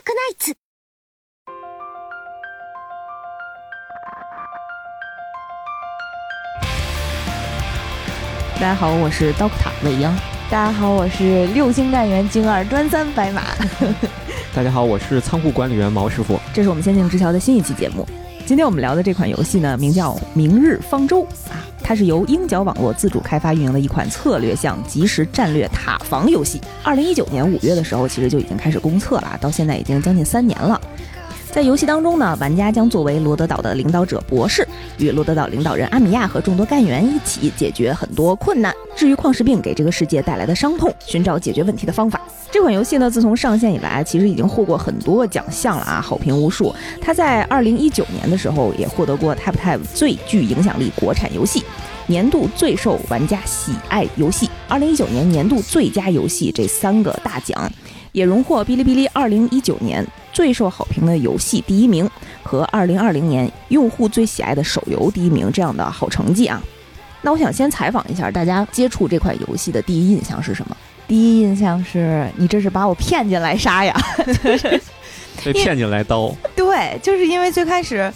[0.00, 0.54] クナイツ。
[8.54, 10.16] 大家好，我是刀客塔未央。
[10.48, 13.42] 大家好，我是六星干员精二专三白马。
[14.54, 16.40] 大家好，我是仓库管理员毛师傅。
[16.54, 18.06] 这是我们仙境之桥的新一期节目。
[18.46, 21.58] 今天我们聊的这款游戏呢，名叫《明日方舟》啊，
[21.91, 26.57] 它是由鹰角网络自主开发运营的一款策略向即时战略塔防游戏。
[26.85, 30.79] 二零一九年五月的时候，其实就已经开始公测了，到现在已经将近三年了。
[31.51, 34.65] 在游戏当中呢，玩家将作为罗德岛的领导者博士，
[34.97, 42.21] 与罗德岛领导人阿米亚和众多干员一起解决很多困难，至于矿石病给这个世界带来的伤痛，寻找解决问题的方法。
[42.49, 46.73] 这款游戏呢，自从上线以来，其实已经获过很多奖项了啊，好评无数。
[47.01, 51.61] 它在二零一九年的时候也获得过 TapTap 最具影响力国产游戏、
[52.07, 57.69] 年度最受玩家喜爱游戏、二零一九年年度最佳游戏这三个大奖，
[58.11, 62.09] 也荣获哔哩哔哩二零一九年最受好评的游戏第一名
[62.43, 66.61] 和二零二零年用户最喜爱的手游第一名这样的好成绩啊。
[67.21, 70.75] 那我想先采访一下大家接触这款游戏的第一印象是什么？
[71.07, 73.95] 第一印象是你这是把我骗进来杀呀？
[75.43, 78.11] 被骗进来刀，对，就是因为最开始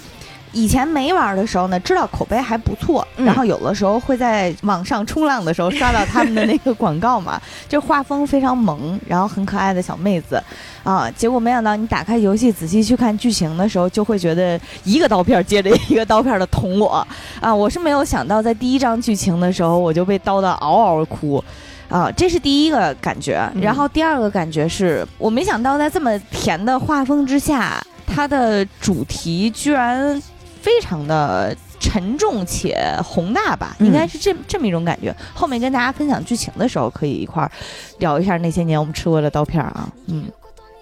[0.56, 10.42] 以前没玩的时候呢，知道口碑还不错，嗯然后有的时候会在网上冲浪的时候刷到他们的那个广告嘛， 就画风非常萌，然后很可爱的小妹子
[10.86, 17.06] 啊，结果没想到你打开游戏仔细去看剧情的时候，就会觉得一个刀片接着一个刀片的捅我
[17.42, 17.54] 啊！
[17.54, 21.44] 我是没有想到在第一章剧情的时候我就被刀的嗷嗷哭。
[21.88, 30.20] 啊，这是第一个感觉，嗯然后第二个感觉是我没想到在这么甜的画风之下，它的主题居然
[30.66, 35.16] 非常的沉重且宏大吧，嗯应该是这这么一种感觉。
[35.36, 37.52] 后面跟大家分享剧情的时候，可以一块儿
[38.00, 39.88] 聊一下那些年我们吃过的刀片儿啊。
[40.08, 40.24] 嗯，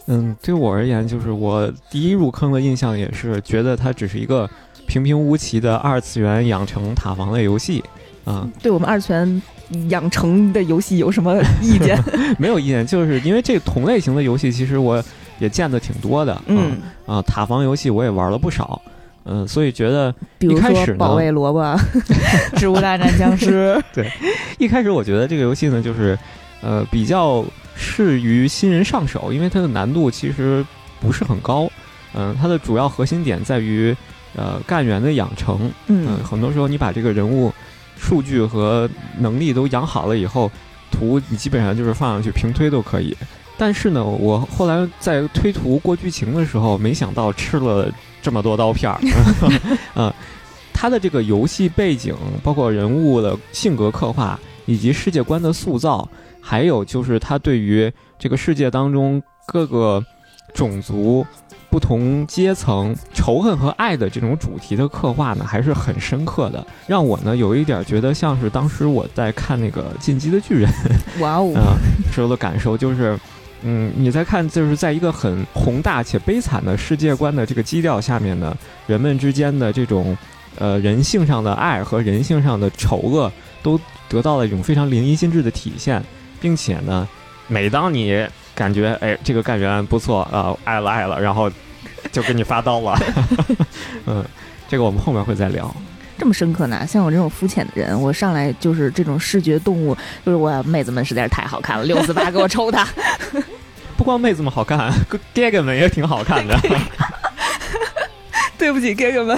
[0.08, 4.50] 嗯，对我而言，就是我第一入坑的印象也是觉得它只是一个
[4.88, 7.84] 平平无奇的二次元养成塔防类游戏
[8.24, 9.42] 啊，对我们二次元
[9.90, 12.02] 养成的游戏有什么意见？
[12.40, 15.04] 没有意见，就是因为这同类型的游戏，其实我
[15.40, 18.82] 也见的挺多的，嗯，啊，塔防游戏我也玩了不少，
[19.26, 21.80] 嗯，所以觉得比如一开始呢说保卫萝卜，
[22.58, 24.12] 植物大战僵尸， 对
[24.58, 26.18] 一开始我觉得这个游戏呢，就是
[26.62, 27.44] 呃比较
[27.76, 30.66] 适于新人上手，因为它的难度其实
[31.00, 31.70] 不是很高。
[32.16, 33.96] 嗯、它的主要核心点在于
[34.36, 35.72] 呃干员的养成。
[35.88, 37.52] 嗯、嗯很多时候你把这个人物
[37.98, 40.52] 数据和能力都养好了以后，
[40.92, 43.18] 图你基本上就是放上去平推都可以。
[43.58, 47.92] 但是呢，我后来在推图过剧情的时候，没想到吃了
[48.24, 49.00] 这么多刀片儿。
[49.94, 50.12] 嗯，
[50.74, 56.08] 他的这个游戏背景，包括人物的性格刻画，以及世界观的塑造，
[56.42, 60.04] 还有就是他对于这个世界当中各个
[60.54, 61.26] 种族、
[61.70, 70.72] 不同阶层仇恨和爱的这种主题的刻画呢，还是很深刻的，让我呢有一点觉得像是当时我在看那个《进击的巨人》
[71.22, 71.76] 哇哦，啊
[72.12, 73.20] 时候的感受，就是。
[73.66, 78.56] 嗯，你在看，就是在一个很宏大且悲惨的世界观的这个基调下面呢，
[78.88, 80.18] 人们之间的这种
[80.58, 83.32] 呃人性上的爱和人性上的丑恶，
[83.62, 83.80] 都
[84.10, 86.04] 得到了一种非常淋漓尽致的体现，
[86.42, 87.08] 并且呢，
[87.48, 91.50] 每当你感觉哎这个干员不错啊、爱了爱了，然后
[92.12, 93.00] 就给你发刀了，
[94.06, 94.24] 嗯，
[94.68, 95.74] 这个我们后面会再聊。
[96.18, 96.86] 这么深刻呢？
[96.88, 102.88] 像我这种肤浅的人，我上来就是这种视觉动物，就是我妹子们实在是太好看了，六四八给我抽他。
[103.98, 106.58] 不光妹子们好看，哥哥们也挺好看的，
[108.58, 109.38] 对不起，哥哥们。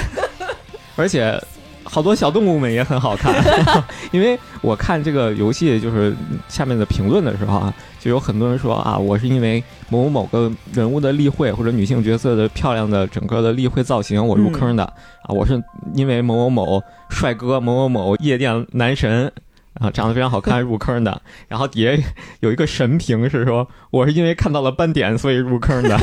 [0.96, 1.38] 而且
[1.84, 3.34] 好多小动物们也很好看。
[4.12, 6.16] 因为我看这个游戏就是
[6.48, 7.74] 下面的评论的时候啊，
[8.06, 15.60] 就有很多人说啊，我是因为某某某个人物的例会或者女性角色的漂亮的整个的例会造型我入坑的、啊，我是
[15.96, 19.32] 因为某某某帅哥某某某夜店男神。
[19.78, 21.22] 啊，长得非常好看，入坑的。
[21.50, 22.02] 然后底下
[22.40, 25.98] 有一个神评是说，我是因为看到了斑点，所以入坑的。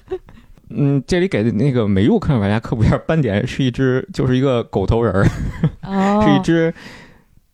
[0.68, 5.26] 嗯，这里给那个没入坑的玩家科普一下，斑点是一只，就是一个狗头人儿，
[5.84, 6.74] 哦 是一只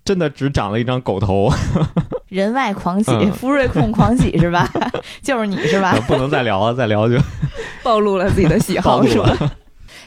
[0.05, 1.51] 真的只长了一张狗头，
[2.29, 4.69] 人外狂喜，嗯福瑞控狂喜是吧？
[5.23, 5.95] 就是你是吧？
[6.09, 7.17] 不能再聊了，再聊就
[7.83, 9.37] 暴露了自己的喜好 是吧？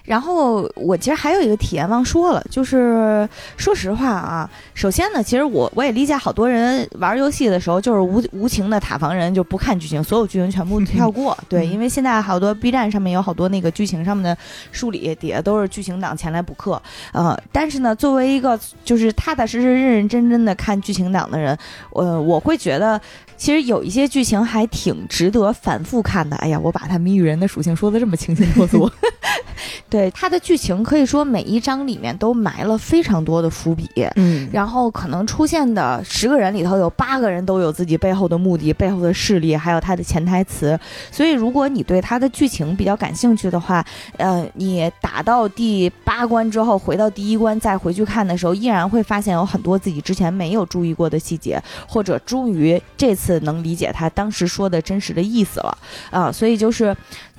[0.06, 11.38] 然后我其实还有一个体验忘说了，就是说实话啊，首先呢，其实我我也理解好多人玩游戏的时候就是无无情的塔防人，就不看剧情，所有剧情全部跳过。
[11.50, 14.38] 对，因为现在好多 B 站上面有好多那个剧情上面的
[14.72, 16.82] 梳理，底下都是剧情党前来补课。
[17.12, 21.58] 呃，但是呢，作为一个就是踏踏实实、认认真真的看剧情党的人，
[21.92, 23.02] 呃，我会觉得。
[23.38, 26.38] 其实有一些剧情还挺值得反复看的。
[26.38, 28.90] 哎呀，我把他谜语人的属性说的这么清新脱俗。
[29.90, 33.90] 对它的剧情，可以说每一章里面都埋了非常多的伏笔。
[34.16, 40.80] 嗯，然后可能出现的十个人里头有八个人都有自己背后的目的、背后的势力，还有他的潜台词。
[41.12, 43.86] 所以，如果你对它的剧情比较感兴趣的话，
[44.16, 53.26] 呃，你打到第八关之后，回到第一关再回去看的时候，依然会发现有很多自己之前没有注意过的细节，或者终于这次。
[53.26, 55.76] 次能理解他当时说的真实的意思了
[56.12, 56.96] 啊，所以就是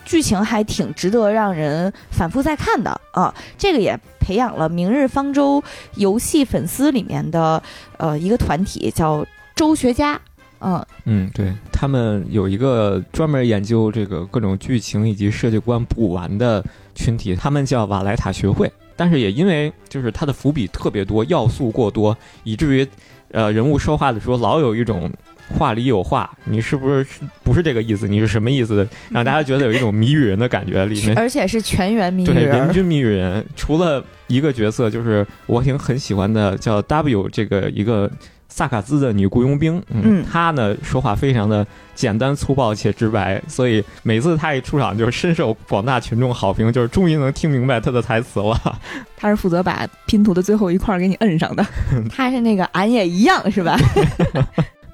[0.06, 3.34] 剧情还挺值得让人反复再看的啊。
[3.58, 5.60] 这个也培养了《明日方舟》
[5.96, 7.62] 游戏粉丝里面的
[7.98, 10.18] 呃一个团体，叫周学家。
[10.60, 16.64] 嗯嗯，对他们有一个专门研究这个各种剧情以及世界观补完的
[16.94, 18.72] 群体，他们叫瓦莱塔学会。
[18.96, 22.88] 但是也因为就是它的伏笔特别多，要素过多，以至于
[23.32, 25.12] 呃人物说话的时候老有一种。
[25.48, 27.06] 话里有话，你是不是
[27.42, 28.08] 不是这个意思？
[28.08, 28.86] 你是什么意思？
[29.10, 33.44] 让大家觉得有一种谜语人的感觉，里面 而且是全员谜语人，对，人均谜语人。
[33.54, 38.10] 除了一个角色，就是我挺很喜欢的，叫 W 这个一个
[38.48, 39.82] 萨卡兹的女雇佣兵。
[39.90, 41.64] 嗯，她呢说话非常的
[41.94, 48.78] 简单粗暴且直白，所以每次她一出场就深受广大群众好评，就是终于能听明白她的台词了。
[49.16, 51.64] 她是负责把拼图的最后一块给你摁上的，
[52.10, 53.78] 她是那个俺也一样，是吧？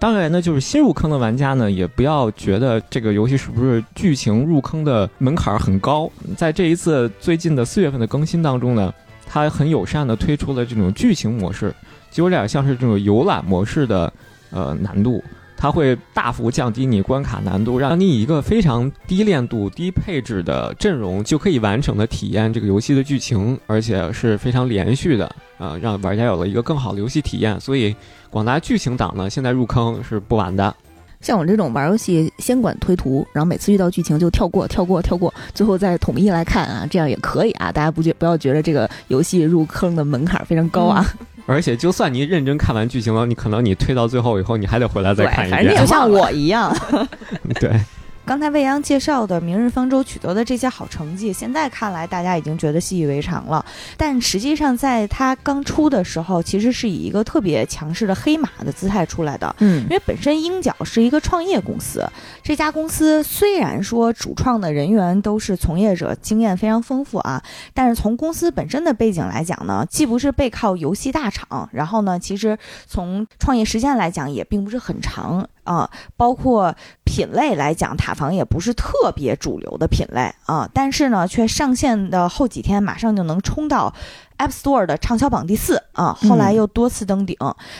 [0.02, 6.10] 当然呢，就是新入坑的玩家呢，也不要觉得这个游戏是不是剧情入坑的门槛很高。
[6.37, 8.93] 在这一次最近的四月份的更新当中呢，
[9.25, 11.72] 它很友善的推出了这种剧情模式，
[12.10, 14.12] 就有点像是这种游览模式的
[14.50, 15.22] 呃难度。
[15.56, 27.60] 它会大幅降低你关卡难度，让你以一个非常低练度、低配置的阵容就可以完整的体验这个游戏的剧情，而且是非常连续的，呃，让玩家有了一个更好的游戏体验。
[27.60, 27.94] 所以，
[28.32, 30.75] 广大剧情党呢，现在入坑是不晚的。
[31.20, 37.70] 像我这种玩游戏先管推图，然后每次遇到剧情就跳过、跳过、跳过，最后再统一来看啊，这样也可以啊。
[37.70, 41.06] 大家不觉不要觉得这个游戏入坑的门槛非常高啊。
[41.44, 46.75] 而且，就算你认真看完剧情了，你可能你推到最后以后，你还得回来再看一遍，就像我一样。
[47.61, 47.78] 对。
[48.24, 53.64] 刚才未央介绍的《明日方舟》取得的这些好成绩，现在看来大家已经觉得习以为常了。
[53.96, 59.54] 但实际上，在它刚出的时候，其实是以一个特别强势的黑马的姿态出来的。
[59.58, 62.08] 嗯，因为本身鹰角是一个创业公司，
[62.44, 67.42] 这家公司虽然说主创的人员都是从业者，经验非常丰富啊，
[67.75, 75.46] 但是从公司本身的背景来讲呢，既不是背靠游戏大厂，然后呢，其实从创业时间来讲也并不是很长。
[75.64, 76.75] 啊，包括
[77.05, 83.93] 品类来讲，塔防也不是特别主流的品类啊，但是呢，却上线的后几天马上就能冲到。
[84.42, 87.36] App Store 的畅销榜第四啊，后来又多次登顶。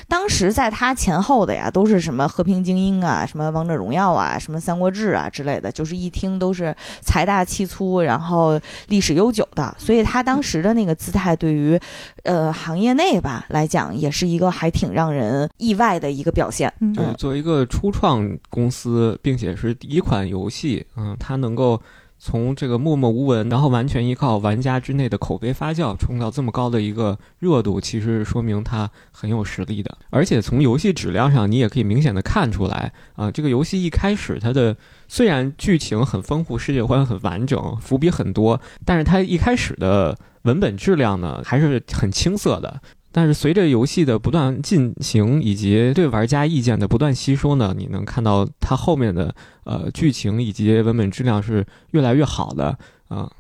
[0.07, 9.75] 当时在它前后的呀，都是什么和平精英啊，什么王者荣耀啊，什么三国志啊之类的，就是一听都是财大气粗，然后历史悠久的。
[9.77, 11.79] 所以他当时的那个姿态，对于
[12.23, 16.73] 呃行业内吧来讲，也是一个还挺让人意外的一个表现。
[16.95, 21.81] 就是，作为一个初创公司，并且是第一款游戏，嗯，它能够。
[22.25, 29.99] 从这个默默无闻，然后完全依靠玩家之内的口碑发酵，冲到这么高的一个热度，其实说明它很有实力的。
[30.09, 34.77] 而且从游戏质量上，你也可以明显的看出来啊，这个游戏一开始它的
[35.09, 42.81] 虽然剧情很丰富，世界观很完整，伏笔很多，但是它一开始的文本质量呢还是很青涩的。
[43.13, 52.77] 但是随着游戏的不断进行，以及对玩家意见的不断吸收呢，你能看到它后面的呃剧情以及文本质量是越来越好的
[53.09, 53.31] 啊。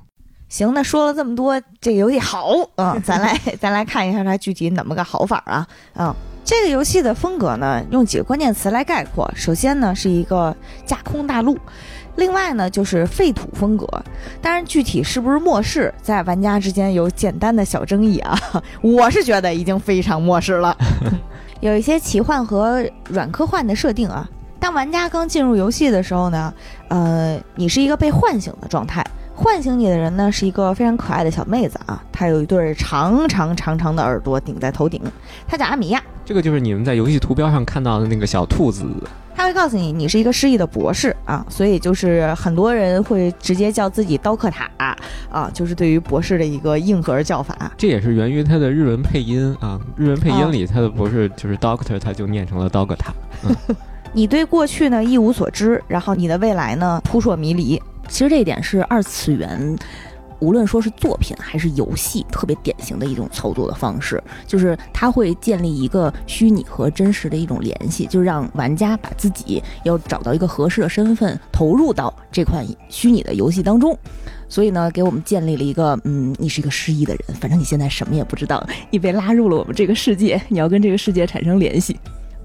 [0.48, 6.14] 行，那说了这么多，这个游戏好 啊，咱来咱来看一下它具体怎么个好法啊啊。
[6.44, 11.56] 这个游戏的风格呢，用几个关键词来概括，首先呢是一个架空大陆。
[12.16, 13.86] 另外呢，就是废土风格，
[14.40, 18.38] 当然具体是不是末世，在玩家之间有简单的小争议啊。
[18.82, 20.76] 我是觉得已经非常末世了，
[21.60, 24.28] 有一些奇幻和软科幻的设定啊。
[24.60, 26.52] 当玩家刚进入游戏的时候呢，
[26.88, 29.04] 呃，你是一个被唤醒的状态，
[29.42, 35.02] 唤醒你的人呢是一个非常可爱的小妹子啊，她有一对长长长长的耳朵顶在头顶，
[35.48, 36.00] 她叫阿米亚。
[36.24, 38.86] 这个就是你们在游戏图标上看到的那个小兔子。
[39.34, 44.70] 他会告诉你你是一个失忆的博士啊，所以就是很多人会直接叫自己刀客塔
[45.28, 47.72] 啊，就是对于博士的一个硬核叫法。
[47.76, 53.12] 这也是源于他的日文配音啊，日文配音里他的博士就是 Doctor，他就念成了刀客塔。
[53.44, 53.56] 嗯
[54.14, 57.82] 你对过去呢一无所知，然后你的未来呢扑朔迷离。
[58.12, 59.74] 其实这一点是二次元，
[60.38, 73.98] 无论说是作品还是游戏，特别典型的一种操作的方式，就是它会建立一个虚拟和真实的一种联系，就让玩家把自己要找到一个合适的身份，投入到这款虚拟的游戏当中。
[74.46, 81.98] 所以呢，给我们建立了一个，嗯，你是一个失忆的人，反正你现在什么也不知道，你被拉入了我们这个世界，你要跟这个世界产生联系。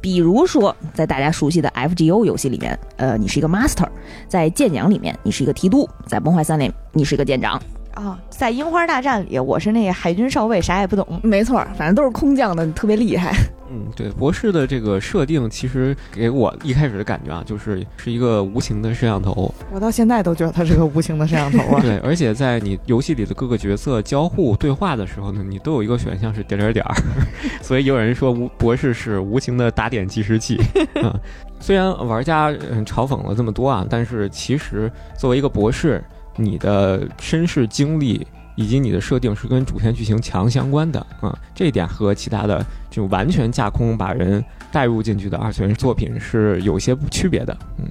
[0.07, 3.85] 比如说，在大家熟悉的 FGO 游戏里面，呃，你是一个 Master；
[4.25, 7.61] 在剑娘里面，你是一个提督；在崩坏三里，你是一个舰长。
[7.97, 11.19] 啊，在樱花大战里，我是那个海军少尉，啥也不懂。
[11.23, 13.33] 没错，反正都是空降的，特别厉害。
[13.69, 19.51] 嗯，对，博士的这个设定，其实给我一开始的感觉啊，就是是一个无情的摄像头。
[19.73, 21.81] 我到现在都觉得它是个无情的摄像头啊。
[21.83, 26.95] 对，而且在你游戏里的各个角色交互对话的时候呢，你都有一个选项是点点点儿，
[27.61, 30.61] 所以有人说无博士是无情的打点计时器。
[31.03, 31.11] 嗯，
[31.59, 36.01] 虽然玩家嗯嘲讽了这么多啊，但是其实作为一个博士。
[36.37, 38.25] 你的身世经历
[38.55, 47.55] 以及你的设定是跟主线剧情强相关的啊，这一点和其他的就完全架空把人带入进去的二次元作品是有些区别的。
[47.77, 47.85] 嗯，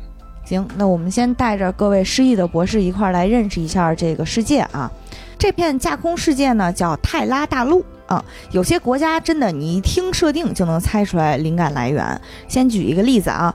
[0.45, 4.91] 行，那我们先带着各位失忆的博士一块儿来认识一下这个世界啊。
[5.39, 12.21] 这片架空世界呢叫泰拉大陆啊，有些国家真的你一听设定就能猜出来灵感来源。
[12.49, 13.55] 先举一个例子啊，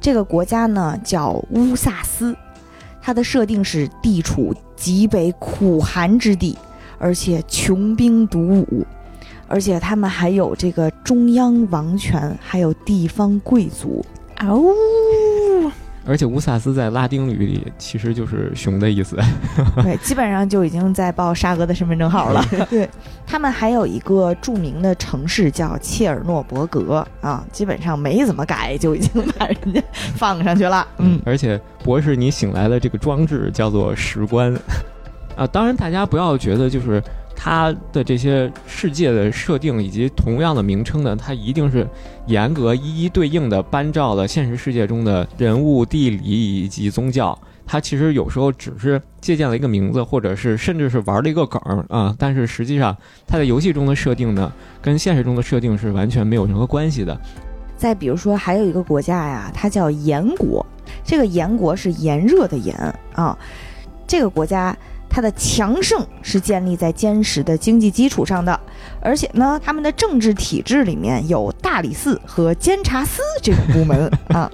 [0.00, 2.36] 这个国家呢叫乌萨斯。
[3.02, 6.56] 它的设定是地处极北苦寒之地，
[6.98, 8.38] 而且穷兵黩
[8.70, 8.86] 武，
[9.48, 14.04] 而且他们还有这个中央王权，还有地方贵族。
[14.40, 15.70] 哦。
[16.04, 19.16] 而且乌萨斯在拉丁语里其实就是熊的意思，
[19.82, 22.44] 对， 基本上就已经在报沙俄的身份证号了。
[22.68, 22.88] 对
[23.26, 29.82] 他们还有一个著名的城市叫切尔诺伯格啊，基本上没怎么改就已经把人家
[30.16, 30.86] 放上去了。
[30.98, 34.52] 嗯，而且博士你醒来的这个装置叫做石棺
[35.36, 37.02] 啊，当然大家不要觉得就是。
[37.34, 41.84] 它的这些世界的设定以及同样的名称呢，它一定是
[42.26, 47.36] 严格一一对应的搬照了现实世界中的人物、地理以及宗教。
[47.66, 52.14] 它其实有时候只是借鉴了一个名字，或者是甚至是玩了一个梗啊。
[52.18, 57.18] 但是实际上，它在游戏中的设定呢，跟现实中的设定是完全没有任何关系的。
[57.76, 60.64] 再比如说，还有一个国家呀，它叫炎国。
[61.04, 62.76] 这个炎国是炎热的炎
[63.14, 63.36] 啊，
[64.06, 64.76] 这个国家。
[65.14, 68.58] 它的强盛是建立在坚实的经济基础上的，
[68.98, 74.50] 而且呢，他们的政治体制里面有大理寺和监察司这个部门啊，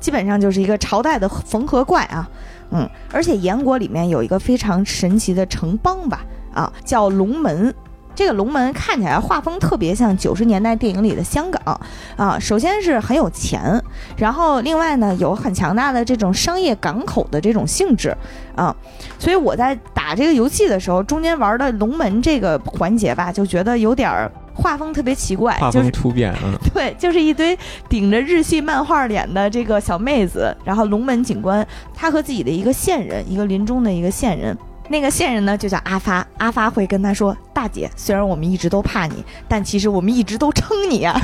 [0.00, 2.28] 基本上就是一个朝代的缝合怪啊，
[2.72, 7.72] 嗯，而且燕国里面有一个非常神奇的城邦吧，啊，叫龙门。
[8.16, 11.80] 这个龙门看起来画风特别像九十年代电影里的香港
[12.16, 13.80] 啊，首先是很有钱，
[14.16, 18.16] 然后另外呢有很强大的这种商业港口的这种性质
[18.56, 18.74] 啊，
[19.18, 24.10] 所以我在打这个游戏的时候，中间玩的龙门这个环节吧，就觉得有点
[24.54, 27.56] 画风特别奇怪，画风突变，嗯，对，就是一堆
[27.90, 34.56] 顶着日系漫画脸的这个小妹子，然后龙门警官他和自己的一个线人，一个临终的一个线人。
[34.88, 36.26] 那个线人呢，就叫阿发。
[36.38, 41.20] 阿发会跟他说：“大姐，虽然我们一直都怕你，但其实我们一直都撑你啊。”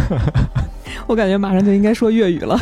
[1.06, 2.58] 我感觉马上就应该说粤语了。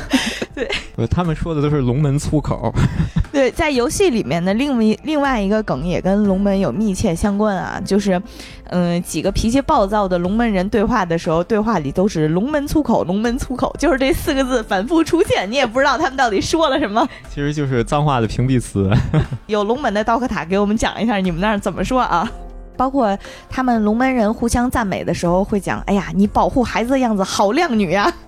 [0.97, 2.73] 对，他们说的都是龙门粗口。
[3.33, 8.21] 对，在游戏里面的另一另外一个梗也跟龙门有密切相关啊，就是，
[8.71, 17.09] 嗯，几个脾气暴躁的龙门人对话的时候，对话里都是龙门粗口，龙门粗口，就是这四个字反复出现，你也不知道他们到底说了什么。
[17.29, 18.91] 其实就是脏话的屏蔽词。
[19.47, 22.31] 有龙门的刀客塔给我们讲一下，你们那儿怎么说啊？
[22.77, 23.17] 包括
[23.49, 28.11] 他们龙门人互相赞美的时候会讲：“哎呀，你保护孩子的样子好靓女呀。”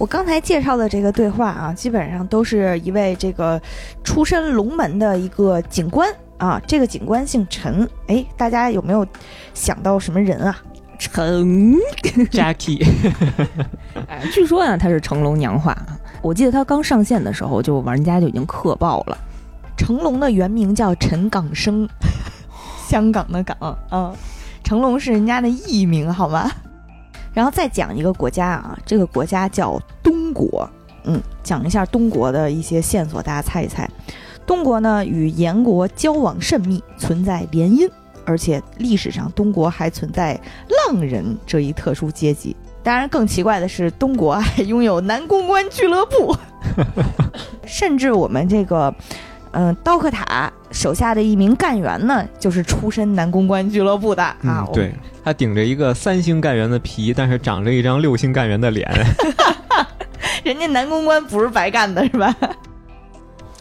[0.00, 3.60] 我刚才介绍的这个对话啊，基本上都是一位这个
[4.02, 6.58] 出身龙门的一个警官啊。
[6.66, 9.06] 这个警官姓陈，哎，大家有没有
[9.52, 10.56] 想到什么人啊？
[10.98, 11.76] 陈
[12.30, 12.82] Jackie，
[14.08, 15.76] 哎，据说啊他是成龙娘化。
[16.22, 19.18] 我记得他刚上线的时候，就玩家就已经磕爆了。
[19.76, 21.86] 成龙的原名叫陈港生，
[22.88, 24.14] 香港的港啊，
[24.64, 26.50] 成龙是人家的艺名，好吗？
[27.32, 30.68] 然后再讲一个国家啊，这个国家叫东国，
[31.04, 33.88] 嗯，讲一下东国的一些线索，大家猜一猜。
[34.46, 37.88] 东国呢与燕国交往甚密，存在联姻，
[38.24, 40.38] 而且历史上东国还存在
[40.88, 42.56] 浪人这一特殊阶级。
[42.82, 46.34] 当然，更奇怪的是，东国还拥有男公关俱乐部，
[47.64, 48.92] 甚至我们这个，
[49.52, 54.36] 嗯，刀客塔手下的一名干员呢，就是出身男公关俱乐部的啊。
[54.42, 58.88] 嗯，对，他顶着一个三星干员的皮，但是长着一张六星干员的脸。
[60.44, 62.34] 人家男公关不是白干的，是吧？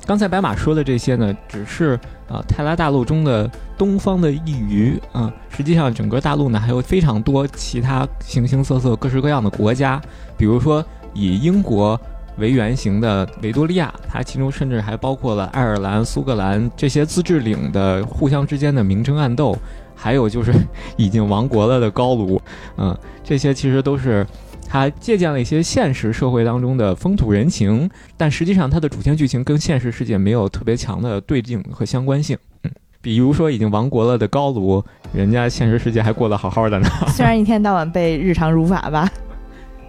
[0.06, 5.32] 刚才白马说的这些呢，只是啊泰拉大陆中的东方的一隅啊。
[5.50, 10.02] 实际上，整个大陆呢还有非常多其他形形色色、各式各样的国家。
[10.38, 12.00] 比如说，以英国
[12.38, 19.56] 为原型的维多利亚，它其中甚至还包括了爱尔兰、苏格兰这些自治领的互相之间的明争暗斗，
[20.00, 20.54] 还有就是
[20.96, 22.42] 已经亡国了的高卢。
[22.78, 24.26] 嗯，这些其实都是。
[24.72, 32.38] 他借鉴了一些现实社会当中的风土人情，但实际上它的主线剧情跟现实世界没有特别强的对应和相关性。
[32.62, 32.70] 嗯，
[33.02, 36.88] 比如说已经亡国了的高卢，人家现实世界还过得好好的呢。
[37.10, 39.12] 虽然一天到晚被日常辱法吧。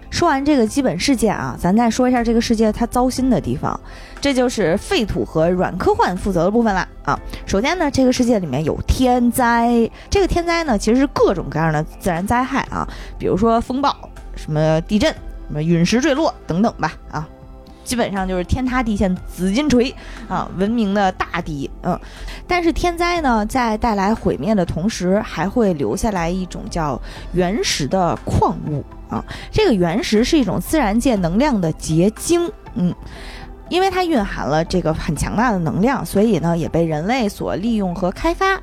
[0.09, 3.79] 说完这个基本事件啊，咱再说一下这个世界它糟心的地方，
[4.21, 7.19] 这就是废土和软科幻负责的部分了啊。
[7.45, 12.87] 首先呢，这个世界里面有天灾，这个天灾呢其实是各种各样的自然灾害啊，
[13.17, 13.93] 比如说风暴。
[14.33, 17.27] 什么地震，什么陨石坠落等等吧，啊，
[17.83, 19.93] 基本上就是天塌地陷、紫金锤
[20.27, 21.69] 啊，文明的大敌。
[21.83, 21.99] 嗯，
[22.47, 26.99] 但是天灾呢，在带来毁灭的同时，还会留下来一种叫
[27.33, 29.23] 原石的矿物啊。
[29.51, 32.95] 这个原石是一种自然界能量的结晶，嗯，
[33.71, 38.61] 因为它蕴含了这个很强大的能量，所以呢，也被人类所利用和开发。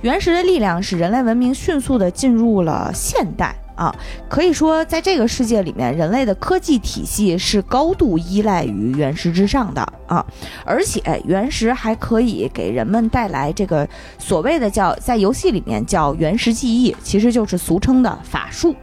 [0.00, 3.54] 原石的力量使人类文明迅速的进入了现代。
[3.76, 3.94] 啊，
[4.28, 10.24] 可以说，在这个世界里面，人类的科技体系是高度依赖于原石之上的啊，
[10.64, 13.88] 而且原石还可以给人们带来这个
[14.18, 18.74] 所谓的叫在游戏里面叫原石记忆，其实就是俗称的法术。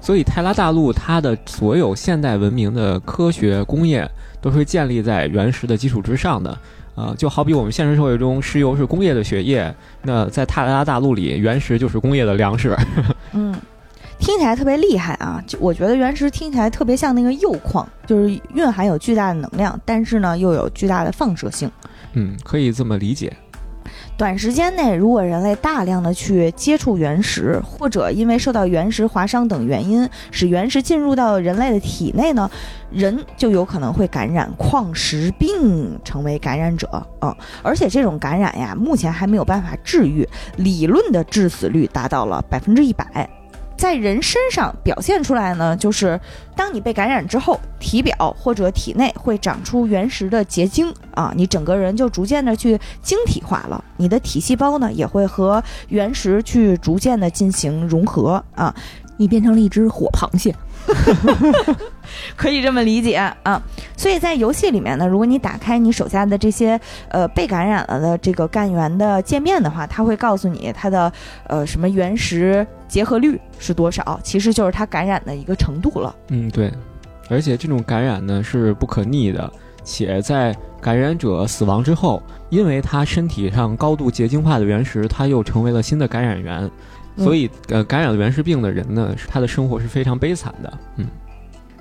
[0.00, 4.08] 所以泰拉大陆它的所有现代文明的科学工业
[4.40, 6.56] 都是建立在原石的基础之上的
[6.94, 12.76] 啊，就好比我们现实社会中石油是工业的血液，那在泰拉大陆里，原石就是工业的粮食。
[13.32, 13.54] 嗯。
[14.20, 15.40] 听起来特别厉害啊！
[15.46, 21.70] 就我觉得原石听起来特别像那个铀矿，就是蕴含有巨大的能量，但是呢又有巨大的放射性。
[22.14, 23.32] 嗯，可以这么理解。
[24.18, 32.50] 短时间内，如果人类大量的去接触原石，或者因为受到原石划伤等原因，使原石进入到人类的体内呢，
[32.90, 37.32] 人就有可能会感染矿石病，成为感染者嗯！
[37.62, 43.30] 而且这种感染呀，目前还没有办法治愈，理论的致死率达到了百分之一百。
[43.78, 46.20] 在人身上表现出来呢，就是
[46.56, 58.74] 当你被感染之后，体表或者体内会长出原石的结晶啊，你整个人就逐渐的去晶体化了，你的体细胞呢也会和原石去逐渐的进行融合啊，
[59.16, 60.52] 你变成了一只火螃蟹。
[62.36, 63.62] 可以这么理解啊，
[63.96, 71.12] 所以在游戏里面呢，如果你打开你手下的这些呃被感染了的这个干员的界面的话，它会告诉你它的
[71.46, 76.14] 呃什么原石结合率是多少，其实就是它感染的一个程度了。
[76.28, 76.72] 嗯，对，
[77.28, 79.50] 而且这种感染呢是不可逆的，
[79.84, 86.70] 且在感染者死亡之后，因为他身体上高度结晶化的原石，他又成为了新的感染源。
[87.18, 90.72] 所以，呃，感染了原石病的人呢，他的生活是非常悲惨的。
[90.96, 91.06] 嗯，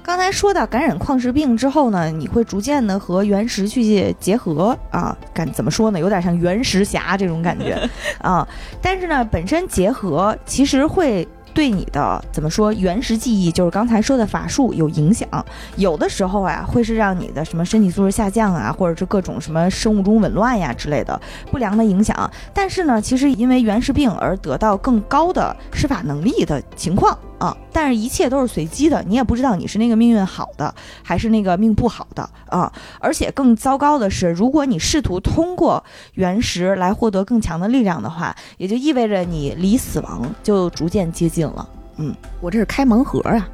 [0.04, 6.00] 刚才说到感染矿石病之后呢，你会逐渐的和原石去结合啊，感怎么说呢？
[6.00, 7.80] 有点像原石侠这种感觉
[8.20, 8.48] 啊。
[8.82, 11.28] 但是呢，本身结合其实会。
[11.58, 15.28] 对你的怎么说原始记忆，就是刚才说的法术有影响，
[15.76, 22.30] 有的时候啊会是让你的什么身体素质下降啊，或者是各种什么生物钟紊乱呀之类的不良的影响。
[22.54, 27.18] 但是呢，其实因为原始病而得到更高的施法能力的情况。
[27.40, 27.56] 啊！
[27.72, 30.74] 但是，一切都是随机的，你也不知道你是那个命运好的，
[31.04, 32.72] 还是那个命不好的啊！
[33.00, 41.70] 而且更糟糕的是，如果你试图通过原石来获得更强的力量的话，也就意味着你离死亡就逐渐接近了。
[41.98, 43.48] 嗯，我这是开盲盒啊，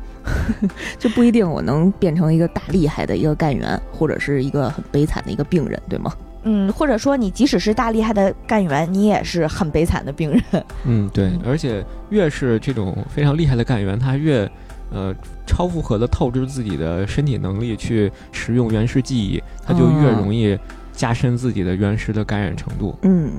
[0.97, 6.11] 就不一定我能变成一个大厉害的一个干员，或者是一个很悲惨的一个病人，对吗？
[6.43, 10.41] 嗯，或者说你即使是大厉害的干员，你也是很悲惨的病人。
[10.85, 14.49] 嗯，对，而且越是这种非常厉害的干员，他越
[14.91, 15.13] 呃
[15.47, 20.57] 超负荷的透支自己的身体能力去使用原石记忆，他就越容易
[20.91, 22.95] 加深自己的原石的感染程度。
[23.03, 23.31] 嗯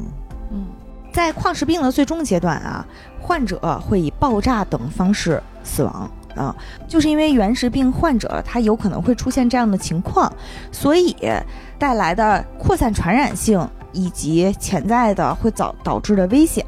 [0.51, 0.67] 嗯，
[1.13, 2.87] 在矿石病的最终阶段啊，
[3.21, 6.11] 患者会以爆炸等方式死亡。
[6.35, 6.53] 啊，
[6.89, 10.29] 就是因为原石病患者他有可能会出现这样的情况，
[10.73, 11.15] 所以
[11.85, 13.61] 带来的扩散传染性
[13.93, 16.65] 以及潜在的会导导致的危险，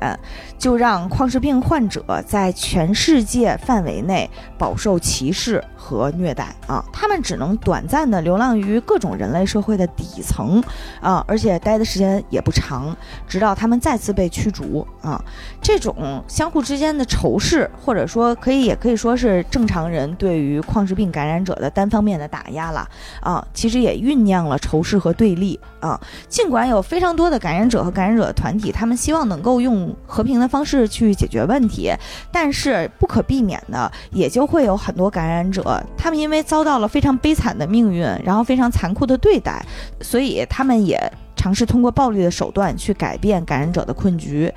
[0.58, 6.84] 就让矿石病患者在全世界范围内饱受歧视和虐待啊！
[6.92, 10.62] 他们只能短暂的流浪于各种人类社会的底层
[11.00, 12.96] 啊，而且待的时间也不长，
[13.28, 15.22] 直到他们再次被驱逐啊！
[15.60, 22.88] 这种相互之间的仇视，或者说可以也可以说是正常人对于矿石病感染者的单方面的打压了
[23.20, 26.00] 啊，其实也酝酿了仇视和对立啊。
[26.28, 31.92] 尽管有非常多的感染者和感染者团体，他们希望能够用和平的方式去解决问题，
[32.32, 39.64] 但是不可避免的，也就会有很多感染者，他们因为遭到了非常悲惨的命运，然后非常残酷的对待，
[40.00, 41.00] 所以他们也
[41.34, 44.52] 尝试通过暴力的手段去改变感染者的困局。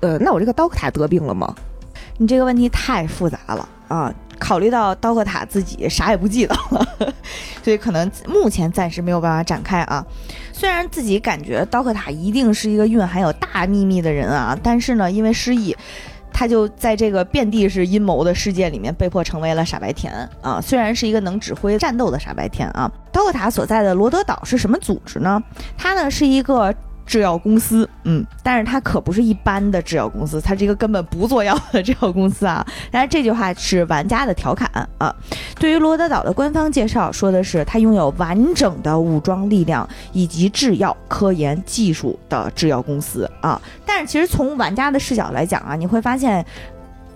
[0.00, 1.54] 呃，那我这个刀克塔得病了吗？
[2.16, 4.14] 你这个问题太复杂了啊！
[4.40, 6.84] 考虑到刀克塔自己啥也不记得了，
[7.62, 10.04] 所以可能目前暂时没有办法展开啊。
[10.52, 15.76] 虽然自己感觉刀克塔一定是一个蕴含有大秘密的人啊，但是呢，因为失忆，
[16.32, 20.60] 他就在这个遍地是阴谋的世界里面被迫成为了傻白甜啊。
[20.60, 25.40] 虽然是一个能指挥战斗的傻白甜啊，刀克塔所在的罗德岛是什么组织呢？
[25.76, 26.74] 它呢是一个。
[27.10, 32.64] 制药公司，嗯，但是它可不是一般的制药公司，它是一个根本不做药的制药公司啊。
[32.88, 35.12] 但是这句话是玩家的调侃啊。
[35.58, 43.60] 对于罗德岛的官方介绍说的是，它拥有完整的武装力量以及制药科研技术的制药公司啊。
[43.84, 46.46] 但是其实从玩家的视角来讲啊，你会发现。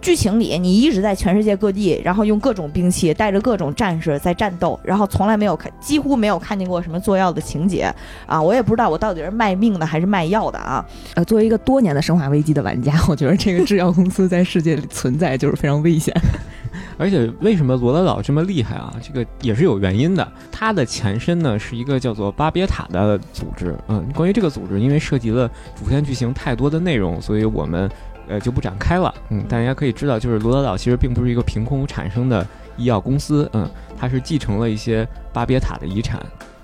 [0.05, 7.91] 剧情里，你一直在全世界各地，然后用各种兵器，带着各种战士在战斗，然后从来没有看，几乎没有看见过什么做药的情节
[8.27, 8.41] 啊！
[8.41, 10.85] 我也不知道我到底是卖命的还是卖药的啊！
[11.15, 16.15] 呃，作为一个多年的生化危机的玩家，我觉得这个制药公司在世界里存在就是非常危险。
[16.99, 18.95] 而且为什么罗德岛这么厉害啊？
[19.01, 20.33] 这个也是有原因的。
[20.53, 23.75] 它的前身呢是一个叫做巴别塔的组织。
[23.89, 27.91] 嗯，关于这个组织，因为涉及了主线剧情太多的内容，所以我们。
[28.29, 29.15] 呃，就不展开了。
[29.31, 33.49] 嗯，大家可以知道，就是罗德岛其实并不是一个凭空产生的医药公司。
[33.53, 36.21] 嗯，它是继承了一些巴别塔的遗产。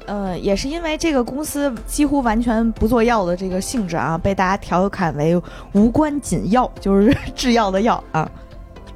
[0.07, 5.41] 呃，也是因为这个公司几乎完全不做药的这个性质啊，被大家调侃为
[5.73, 8.29] 无关紧要，就是 制药的药啊。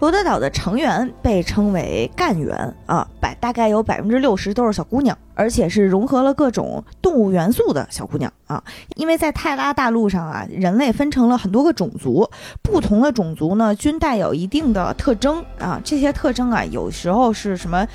[0.01, 8.63] 罗德岛的成员被称为干员啊，百大概有百分之六十都是小姑娘，而且是融合了各种动物元素的小姑娘啊。
[8.97, 12.29] 因为在泰拉大陆上啊，人类分成了很多个种族，
[12.61, 15.81] 不同的种族呢均带有一定的特征啊。
[15.83, 17.87] 这些特征啊，有时候是什么，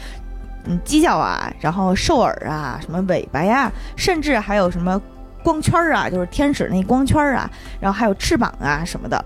[0.65, 4.99] 嗯，犄角啊，然后兽耳啊，什么尾巴呀，甚至还有什么
[5.43, 9.23] 光圈啊，就是天使那光圈啊，然后还有翅膀啊什么的。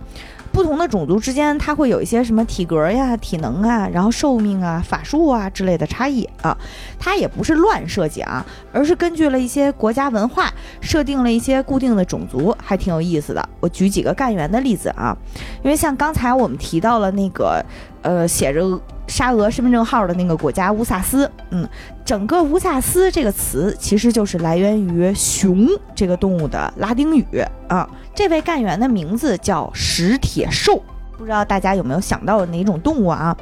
[0.53, 6.55] 不同的种族之间，它会有一些什么体格呀、体能啊，然后寿命啊、法术啊之类的差异啊。
[6.99, 13.49] 它也不是乱设计啊，而是根据了一些国家文化设定了一些固定的种族，还挺有意思的。
[13.59, 15.17] 我举几个干员的例子啊，
[15.63, 17.65] 因为像刚才我们提到了那个，
[18.03, 18.79] 呃，写着。
[19.05, 21.67] 沙俄身份证号的那个国家乌萨斯，嗯，
[22.05, 27.25] 整个乌萨斯这个词其实就是来源于熊这个动物的拉丁语
[27.67, 27.87] 啊。
[28.15, 30.81] 这位干员的名字叫石铁兽，
[31.17, 33.35] 不知道大家有没有想到哪种动物啊？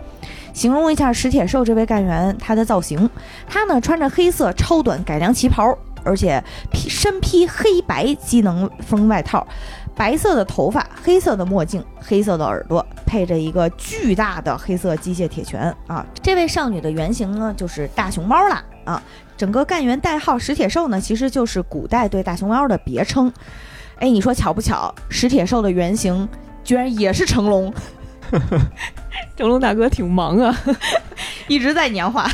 [0.53, 3.09] 形容一下石铁兽这位干员他的造型，
[3.47, 9.45] 他呢穿着黑色超短改良旗袍，而且披身披黑白机能风外套。
[9.93, 16.05] 白色的头发，黑色的墨镜，黑色的耳朵，配着一个巨大的黑色机械铁拳啊！
[16.23, 19.03] 这位少女的原型呢，就是大熊猫啦啊！
[19.35, 23.31] 整个干员代号石铁兽呢，其实就是古代对大熊猫的别称。
[24.01, 24.93] 哎，你说巧不巧？
[25.09, 26.27] 史铁兽的原型
[26.63, 27.71] 居然也是成龙，
[29.37, 30.59] 成龙大哥挺忙啊，
[31.47, 32.29] 一直在年画，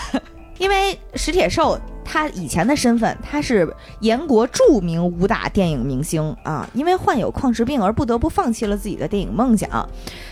[0.58, 1.80] 因为史铁兽。
[2.10, 3.68] 他以前的身份，他是
[4.00, 9.70] 严国著名武打电影明星啊，因为患有矿石病而不得不放弃了自己的电影梦想。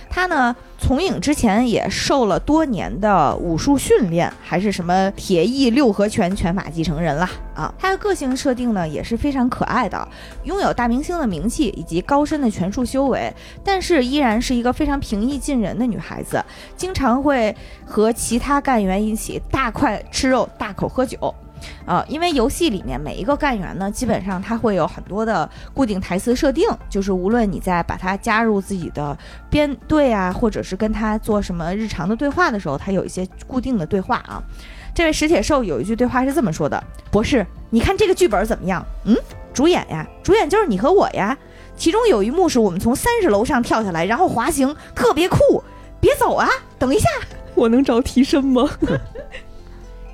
[0.09, 7.73] 他呢，从影之前也受了多年的武术训练，还是什么铁翼六合拳拳法继承人啦啊。
[7.77, 10.07] 他的个性设定呢也是非常可爱的，
[10.45, 13.33] 拥有大明星的名气以及高深的拳术修为，
[13.65, 16.41] 但是依然是一个非常平易近人的女孩子，
[16.77, 17.53] 经常会
[17.85, 21.35] 和其他干员一起大块吃肉、大口喝酒。
[21.85, 29.17] 呃，因为游戏里面每一个干员呢，基本上他会有很多的固定台词设定，就是无论你在把他加入自己的
[29.49, 34.41] 编队啊，或者是跟他做什么日常的对话的时候，他有一些固定的对话啊。
[34.93, 38.85] 这位石铁兽有一句对话是这么说的：“博士，你看这个剧本怎么样？
[39.03, 39.13] 嗯，
[39.53, 41.37] 主演呀，主演就是你和我呀。
[41.75, 45.61] 其中有一幕是我们从三十楼上跳下来，然后滑行，特别酷。
[45.99, 46.47] 别走啊，
[46.79, 47.09] 等一下，
[47.55, 48.69] 我能找替身吗？”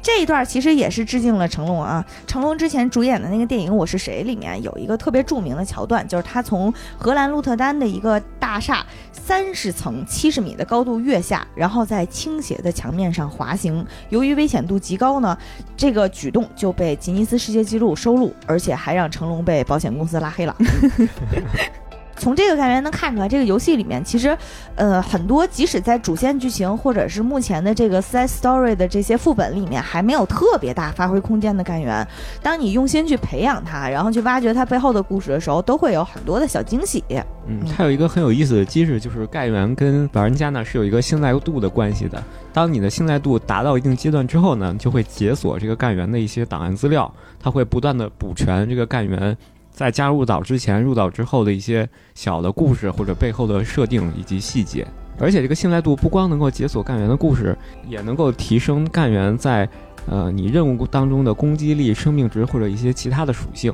[0.01, 2.05] 这一段其实也是致敬了成龙啊。
[2.25, 13.85] 成龙之前主演的那个电影《我是谁》里面有一个特别著名的桥段，就是他从荷兰鹿特丹的一个大厦三十层七十米的高度跃下，然后在倾斜的墙面上滑行。
[14.09, 15.37] 由于危险度极高呢，
[15.77, 20.55] 这个举动就被吉尼斯世界纪录收录，而且还让成龙被保险公司拉黑了。
[22.21, 24.37] 从这个干员能看出来，这个游戏里面其实，
[24.75, 32.07] 呃，很多即使在主线剧情或者是目前的这个 side story 的这些副本里面，还没有特别大发挥空间的干员，
[32.43, 37.03] 当你用心去培养它，然后去挖掘它背后的故事的时候，都会有很多的小惊喜。
[37.47, 42.21] 嗯，它有一个很有意思的机制，就是干员跟玩家呢是有一个信赖度的关系的。
[42.53, 49.35] 当你的信赖度达到一定阶段之后呢，就会解锁这个干员的一些档案资料，它会不断的补全这个干员。
[49.71, 54.85] 在加入岛之前、入岛之后的一些小的故事或者背后的设定以及细节，
[55.17, 57.57] 而且这个信赖度不光能够解锁干员的故事，
[57.87, 59.67] 也能够提升干员在
[60.07, 63.73] 呃你任务当中的攻击力、生命值或者一些其他的属性。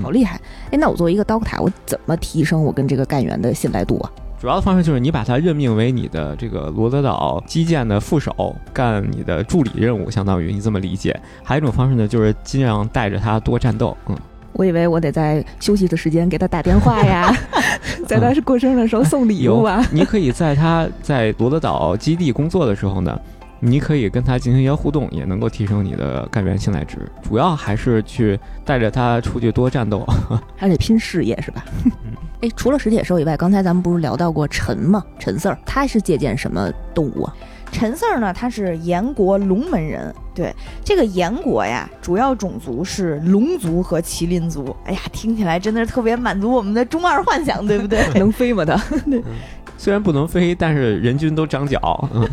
[0.00, 0.40] 好厉害！
[0.70, 4.10] 哎，那我作为一个刀塔，我怎么提升我跟这个干员的信赖度啊？
[4.40, 11.18] 主要的方式就是你把它任命为你的这个罗德岛基建的副手，干你的助理任务，相当于你这么理解。
[11.42, 14.16] 还有一种方式呢，就是尽量带着他多战斗，嗯。
[14.52, 17.34] 我以为我得在休息的时间给他打电话呀，
[18.06, 19.84] 在他是过生日的时候送礼物啊。
[19.92, 23.18] 你可以在他在罗德岛基地工作的时候呢，
[23.60, 26.98] 你可以跟他进行一些互动，也能够提升你的干员信赖值。
[27.22, 30.04] 主要还是去带着他出去多战斗，
[30.56, 31.64] 还得拼事业是吧？
[32.42, 35.04] 哎，除了史铁兽以外，刚才咱们不是聊到过陈吗？
[35.18, 37.34] 陈四儿，他是借鉴什么动物啊？
[37.72, 40.14] 陈四儿呢，他是炎国龙门人。
[40.32, 40.54] 对
[40.84, 44.74] 这个炎国呀，主要种族是龙族和麒麟族。
[44.84, 48.06] 哎呀，听起来真的是特别满足我们的中二幻想，对不对？
[48.18, 48.64] 能飞吗？
[48.64, 48.80] 他
[49.76, 52.26] 虽然不能飞，但是人均都长脚，嗯，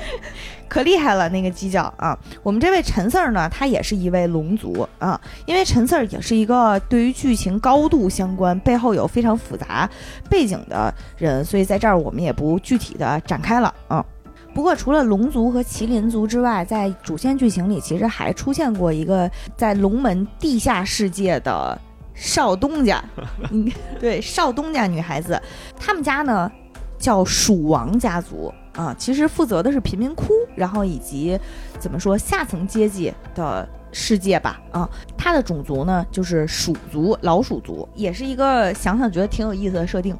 [0.68, 2.18] 可厉害了那个犄角啊！
[2.42, 9.88] 我们这位陈四儿呢，他也是一位龙族啊，因为陈四儿也是一个对于剧情高度相关、背后有非常复杂
[10.28, 14.04] 背景的人，所以在这儿我们也不具体的展开了啊。
[14.58, 21.80] 不过，除了龙族和麒麟族之外，在主线剧情里，其实还出现过一个在龙门地下世界的
[22.12, 23.00] 少东家。
[23.52, 25.40] 嗯，对，少东家女孩子，
[25.76, 26.50] 他们家呢
[26.98, 31.38] 叫蜀王家族啊，其实负责的是贫民窟，然后以及
[31.78, 34.60] 怎么说下层阶级的世界吧。
[34.72, 40.18] 啊，他的种族呢就是鼠族，老鼠族，也是一个想想觉得挺有意思的设定。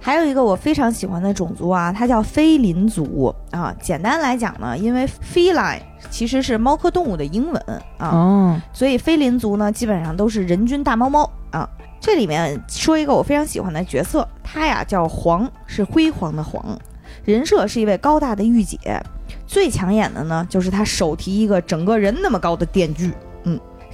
[0.00, 3.74] 还有一个我非常喜欢的种族啊，它叫菲林族啊。
[3.80, 5.80] 简单来讲呢，因为 feline
[6.10, 7.62] 其实是猫科动物的英文
[7.98, 11.68] 啊，所以菲林族呢基本上都是人均大猫猫啊。
[12.00, 16.78] 这里面说一个我非常喜欢的角色，他呀叫黄，是辉煌的黄，
[17.24, 18.78] 人设是一位高大的御姐，
[19.46, 23.27] 最抢眼的呢就是他手提一个整个人那么高的电锯，嗯。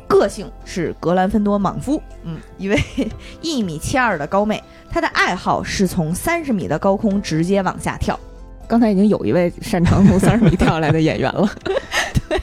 [0.06, 2.78] 个性是格兰芬多莽夫，嗯，一位
[3.40, 8.18] 一米七二的高妹，她的爱好是从三十米的高空直接往下跳。
[8.66, 11.48] 刚才已经有一位擅长从三十米跳下来的演员了。
[12.28, 12.40] 对，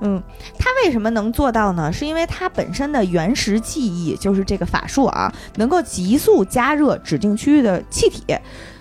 [0.00, 0.22] 嗯，
[0.58, 1.92] 他为什么能做到呢？
[1.92, 8.24] 是因为他本身的原始技艺就是这个法术啊，能够急速加热指定区域的气体。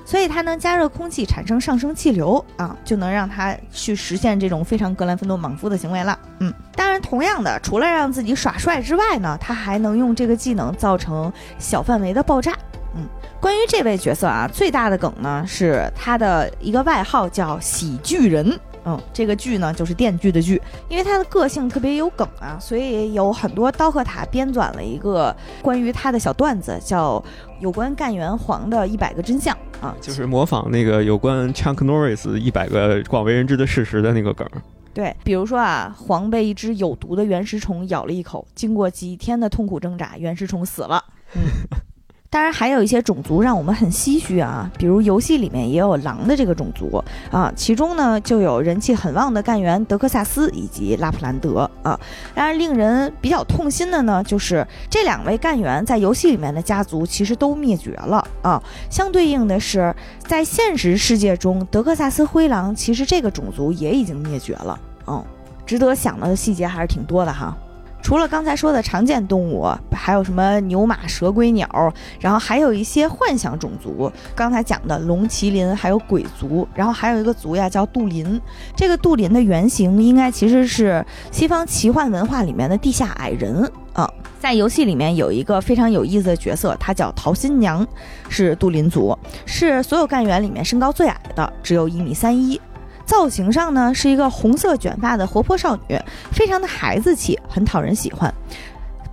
[0.06, 6.18] 所以它能加热空气，产生上升气流啊，就能让它去实现这种非常格兰芬多莽夫的行为了。
[6.40, 12.54] 嗯，当然，同样的，除了让自己耍帅之外呢，他还能用这个技能造成小范围的爆炸。
[12.96, 13.06] 嗯，
[13.42, 18.58] 关于这位角色啊，最大的梗呢是他的一个外号叫喜剧人。
[18.90, 27.22] 嗯，这个剧呢就是电锯的剧，因为他的个性特别有梗啊，所以有很多刀客塔编纂了一个关于他的小段子，叫
[27.60, 34.48] 有关干员黄的一百个真相啊，就是模仿那个有关 Chuck Norris 一百个广为人知的事实的那个梗。
[34.94, 41.04] 对，比如说啊，黄被一只有毒的原始虫咬了一口，经过几天的痛苦挣扎，原始虫死了。
[41.36, 41.42] 嗯。
[42.30, 51.98] 当然，还有一些种族让我们很唏嘘啊，比如游戏里面也有狼的这个种族啊，其中呢就有人气很旺的干员德克萨斯以及拉普兰德啊。
[52.36, 58.62] 当然，令人比较痛心的呢，就是这两位干员在游戏里面的家族其实都灭绝了啊。
[58.90, 64.78] 相对应的是，在现实世界中，德克萨斯灰狼其实这个种族也已经灭绝了。
[65.08, 65.24] 嗯，
[65.66, 67.58] 值得想的细节还是挺多的哈。
[68.02, 74.10] 除了刚才说的常见动物，还有什么牛马蛇龟鸟，然后还有一些幻想种族。
[74.34, 78.40] 刚才讲的龙、麒麟，还有鬼族，然后还有一个族呀叫杜林。
[78.76, 84.10] 这个杜林的原型应该其实是西方奇幻文化里面的地下矮人啊。
[84.40, 87.86] 在游戏里面有一个非常有意思的角色，她叫桃心娘，
[88.30, 92.62] 是杜林族，是所有干员里面身高最矮的，只有一米三一。
[93.08, 95.98] 造型上呢是一个红色卷发的活泼少女，
[96.32, 98.32] 非常的孩子气，很讨人喜欢。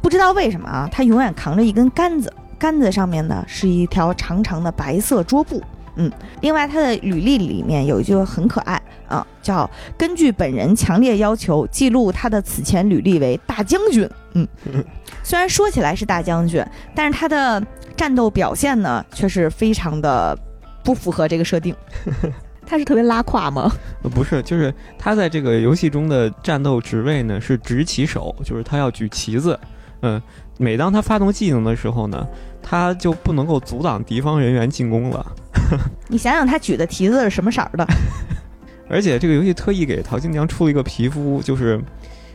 [0.02, 5.62] 不知道为什么啊，她永远扛着一根杆子，杆子上面呢是一条长长的白色桌布。
[5.96, 14.07] 嗯，另外她的履历里面有一句很可爱啊，叫“根据本人强烈要求，记录她的此前履历为大将军”。
[14.35, 14.46] 嗯，
[15.22, 16.62] 虽然说起来是大将军，
[16.96, 17.64] 但是她的
[17.96, 20.37] 战斗表现呢却是非常的
[20.83, 21.72] 不符合这个设定。
[22.66, 23.70] 他是特别拉胯吗？
[24.03, 29.59] 呃不是，就是他在这个游戏中的战斗职位呢是执旗手，就是他要举旗子。
[30.03, 30.20] 嗯，
[30.59, 32.27] 每当他发动技能的时候呢，
[32.62, 35.24] 他就不能够阻挡敌方人员进攻了。
[36.09, 37.87] 你想想，他举的旗子是什么色儿的？
[38.90, 41.81] 而且这个游戏特意给陶金娘出了一个皮肤，就是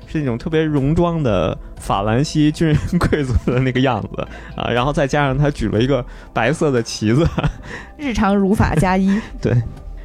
[0.07, 7.27] 是那种特别戎装的法兰西军人贵族的那个样子啊，然后再加上他举了一个白色的旗子，
[7.97, 9.21] 日常如法加一。
[9.39, 9.53] 对。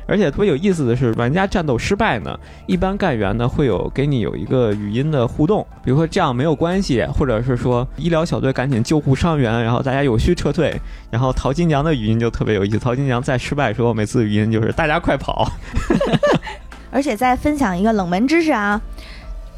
[0.07, 10.75] 而且特别有意思的是，玩家战斗失败呢，一般干员呢会有给你有一个语音的互动，比如说这样没有关系，或者是说医疗小队赶紧救护伤员，然后大家有序撤退。
[11.11, 15.51] 然后陶金娘的语音就特别有意思，陶金娘在失败的时候，每次语音就是大家快跑。
[16.91, 18.81] 而且再分享一个冷门知识啊，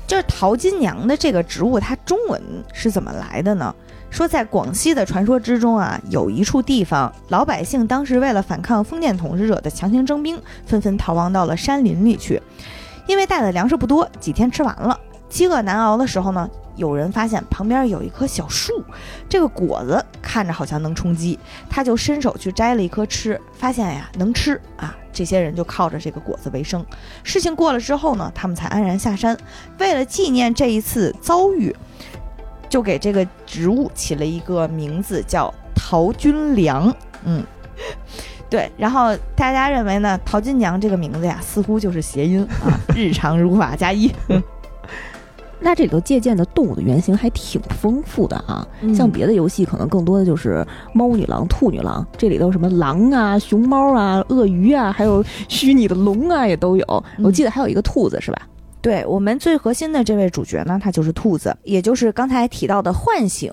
[0.06, 2.40] 就是陶金娘的这个职务，它中文
[2.72, 3.74] 是怎么来的呢？
[4.10, 12.40] 说在广西的传说之中啊，有一处地方，老百姓当时为了反抗封建统治者的强行征兵，纷纷逃亡到了山林里去。
[13.06, 18.82] 因为带的粮食不多，几天吃完了，饥饿难熬的时候呢，有人发现旁边有一棵小树，
[19.28, 21.38] 这个果子看着好像能充饥，
[21.68, 26.84] 他就伸手去摘了一颗吃，发现呀能吃啊，这些人就靠着这个果子为生。
[27.22, 29.36] 事情过了之后呢，他们才安然下山。
[29.78, 31.74] 为了纪念这一次遭遇，
[32.68, 36.94] 就给这个植物起了一个名字，叫陶君良。
[37.24, 37.44] 嗯，
[38.50, 38.70] 对。
[38.76, 44.10] 然后大家认为呢，陶金娘这个名字呀，似乎就是谐音啊， 日常如法加一。
[45.58, 56.84] 那这里头借鉴的动物的原型还挺丰富的啊，嗯像别的游戏可能更多的就是猫女郎、兔女郎，这里头什么狼啊、熊猫啊、鳄鱼啊，还有虚拟的龙啊也都有。
[57.16, 58.42] 嗯我记得还有一个兔子是吧？
[58.86, 63.52] 对我们最核心的这位主角呢，他就是兔子，也就是刚才提到的唤醒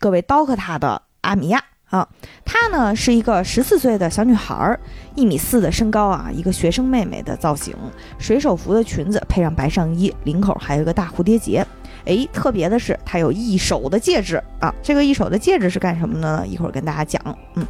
[0.00, 2.08] 各位刀客塔的阿米亚啊。
[2.44, 4.80] 她呢是一个十四岁的小女孩儿，
[5.14, 7.72] 一米四的身高啊，一个学生妹妹的造型，
[8.18, 11.64] 水手服的裙子配上白上衣，领口还有一个大蝴蝶结。
[12.06, 14.74] 诶，特别的是，她有一手的戒指啊。
[14.82, 16.44] 这个一手的戒指是干什么呢？
[16.44, 17.22] 一会儿跟大家讲。
[17.54, 17.64] 嗯，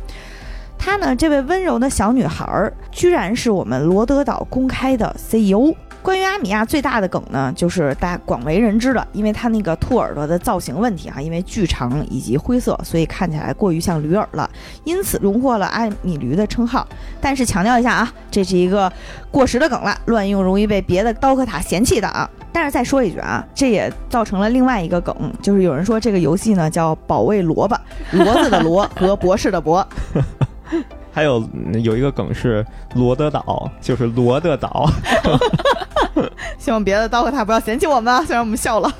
[0.79, 5.75] 她呢，这位温柔的小女孩儿，居然是我们罗德岛公开的 CEO。
[6.03, 14.51] 关于阿米亚最大的梗呢，就是大家广为人知的，因为它那个兔耳朵的造型问题啊，因为巨长以及灰色，所以看起来过于像驴耳了，
[14.83, 16.85] 因此荣获了阿米驴的称号。
[17.21, 18.93] 但是强调一下啊，这是一个
[19.31, 22.29] 过时的梗了，乱用容易被别的刀客塔嫌弃的啊。
[22.53, 27.79] 但是再说一句啊，这也造成了另外一个梗，就是有人说这个游戏呢叫保卫萝卜，
[28.13, 29.87] 骡子的骡和博士的博。
[31.13, 34.89] 还有嗯有一个梗是罗德岛，就是罗德岛。
[36.59, 38.91] 希望别的刀客他不要嫌弃我们啊，虽然我们笑了。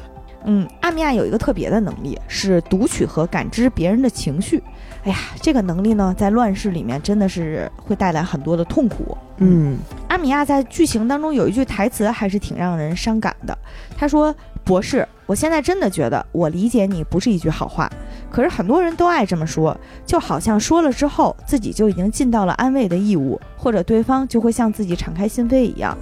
[0.45, 4.61] 嗯，阿米亚有一个特别的能力，是读取和感知别人的情绪。
[5.05, 9.17] 哎呀，这个能力呢，在乱世里面真的是会带来很多的痛苦。
[9.37, 13.57] 嗯，阿米亚在剧情当中有一句台词还是挺让人伤感的。
[13.97, 17.89] 他说：“博士，我现在真的觉得我理解你不是一句好话，
[18.33, 25.97] 可是很多人都爱这么说，就好像说了之后自己就已经尽到了安慰的义务，或者对方就会向自己敞开心扉一样。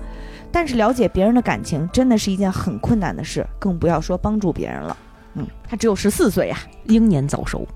[0.52, 4.96] 但是了解别人的感情真的是一件很困难的事，更不要说帮助别人了。”
[5.34, 7.66] 嗯，他只有十四岁呀、英年早熟。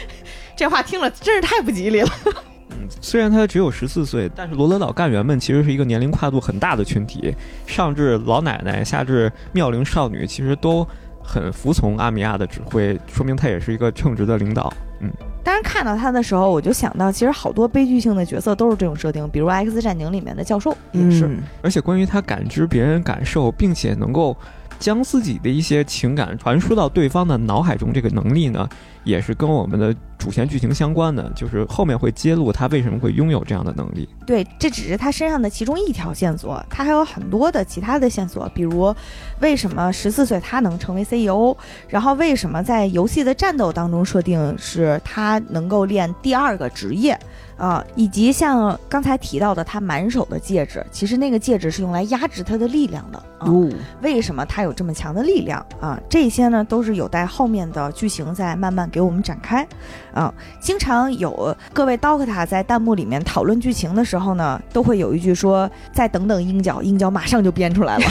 [0.56, 2.08] 这话听了真是太不吉利了。
[2.24, 7.34] 嗯虽然他只有十四岁，但是罗德岛干员们其实是一个年龄跨度很大的群体，
[7.66, 10.86] 上至老奶奶，下至妙龄少女，其实都
[11.22, 14.72] 很服从阿米亚的指挥，说明他也是一个称职的领导。
[15.00, 15.10] 嗯，
[15.42, 21.26] 当然看到他的时候，我就想到，其实好多悲剧性的角色都是这种设定，比如《X 战警》里面的教授也是。
[21.26, 24.36] 嗯而且关于他感知别人感受，并且能够
[24.82, 28.68] 将自己的一些情感传输到对方的脑海中，这个能力呢，
[29.04, 34.08] 也是跟我们的主线剧情相关的，就是后面会揭露他为什么会拥有这样的能力。
[34.26, 38.92] 对，这只是他身上的其中一条线索，他还有很多的其他的线索，比如
[39.40, 41.56] 为什么十四岁他能成为 CEO，
[41.88, 47.16] 然后为什么在游戏的战斗当中设定是他能够练第二个职业，
[47.56, 53.46] 啊，以及像刚才提到的他满手的戒指，其实那个戒指是用来压制他的力量的啊。
[53.46, 53.68] 哦，
[54.02, 55.98] 为什么他有这么强的力量啊？
[56.08, 59.66] 这些呢都是有待后面的剧情再慢慢给我们展开
[60.12, 60.32] 啊。
[60.60, 68.04] 经常有各位刀客塔在弹幕里面讨论剧情的时候呢，都会有一句说：“再等等鹰角，鹰角马上就编出来了。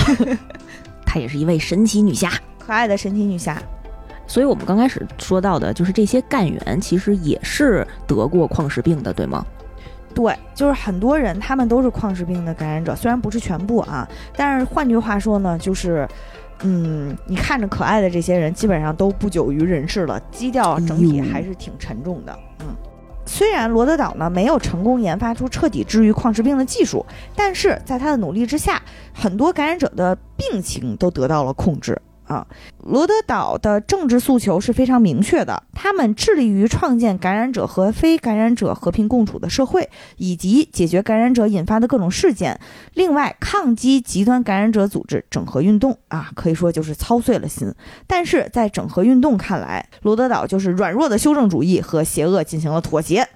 [1.06, 3.62] 她也是一位神奇女侠。”可爱的神奇女侠，
[4.32, 9.46] 所以我们刚开始说到的，就是这些干员其实也是得过矿石病的，对吗？
[10.16, 14.08] 对，就是很多人他们都是矿石病的感染者，虽然不是全部啊，
[14.38, 16.08] 但是换句话说呢，就是。
[16.64, 22.38] 嗯，你看着可爱的这些人，基本上都不久于人世了，基调整体还是挺沉重的。
[22.60, 22.68] 嗯，
[23.26, 27.04] 虽然罗德岛呢没有成功研发出彻底治愈矿石病的技术，
[27.36, 28.80] 但是在他的努力之下，
[29.12, 32.00] 很多感染者的病情都得到了控制。
[32.32, 32.48] 啊，
[32.86, 42.58] 罗德岛的政治诉求是非常明确的，他们致力于创建感染者和非感染者和平共处的社会，以及解决感染者引发的各种事件。
[42.94, 47.70] 另外，抗击极端感染者组织整合运动啊，可以说就是操碎了心。
[48.08, 53.28] 但是在整合运动看来，罗德岛就是软弱的修正主义和邪恶进行了妥协。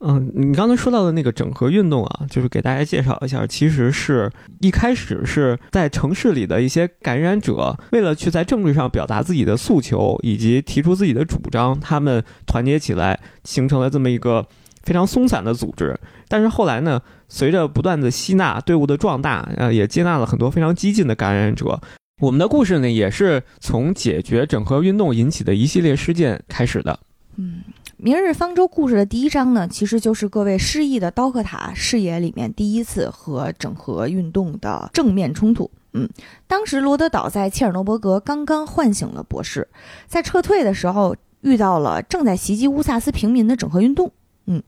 [0.00, 4.30] 嗯，你刚才说到的那个整合运动啊，就是给大家介绍一下，其实是
[4.60, 14.46] 一开始是在城市里的一些感染者，为了去在政治上表达自己的诉求以及提出自己的主张，他们团结起来，形成了这么一个
[14.84, 15.98] 非常松散的组织。
[16.28, 21.80] 但是后来呢，随着不断的吸纳队伍的壮大，呃，也接纳了很多非常激进的感染者。
[22.20, 27.00] 我们的故事呢，也是从解决整合运动引起的一系列事件开始的。
[27.36, 27.62] 嗯，
[28.00, 35.68] 《明日方舟》故事的第一章呢，其实就是各位失忆的刀客塔视野里面第一次和整合运动的正面冲突。
[35.94, 36.08] 嗯，
[36.46, 39.66] 当时罗德岛在切尔诺伯格刚刚唤醒了博士，
[40.06, 44.12] 在撤退的时候遇到了正在袭击乌萨斯平民的整合运动。
[44.46, 44.62] 嗯，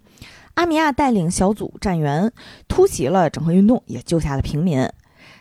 [0.55, 2.33] 阿米亚带领小组战员
[2.67, 4.91] 突袭了整合运动，也救下了平民。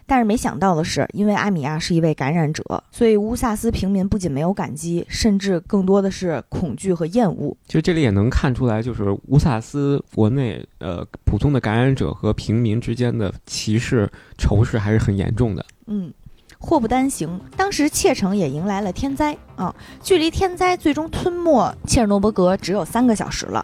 [0.10, 7.56] 但是没想到的是，因为阿米亚是一位感染者，所以乌萨斯平民不仅没有感激，甚至更多的是恐惧和厌恶。
[7.68, 15.64] 其实这里也能看出来，就是乌萨斯国内呃普通的感染者和平民之间的歧视仇视还是很严重的。
[15.86, 16.12] 嗯，
[16.58, 19.74] 祸不单行，当时切城也迎来了天灾啊！
[20.02, 23.64] 距离天灾最终吞没切尔诺伯格只有三个小时了。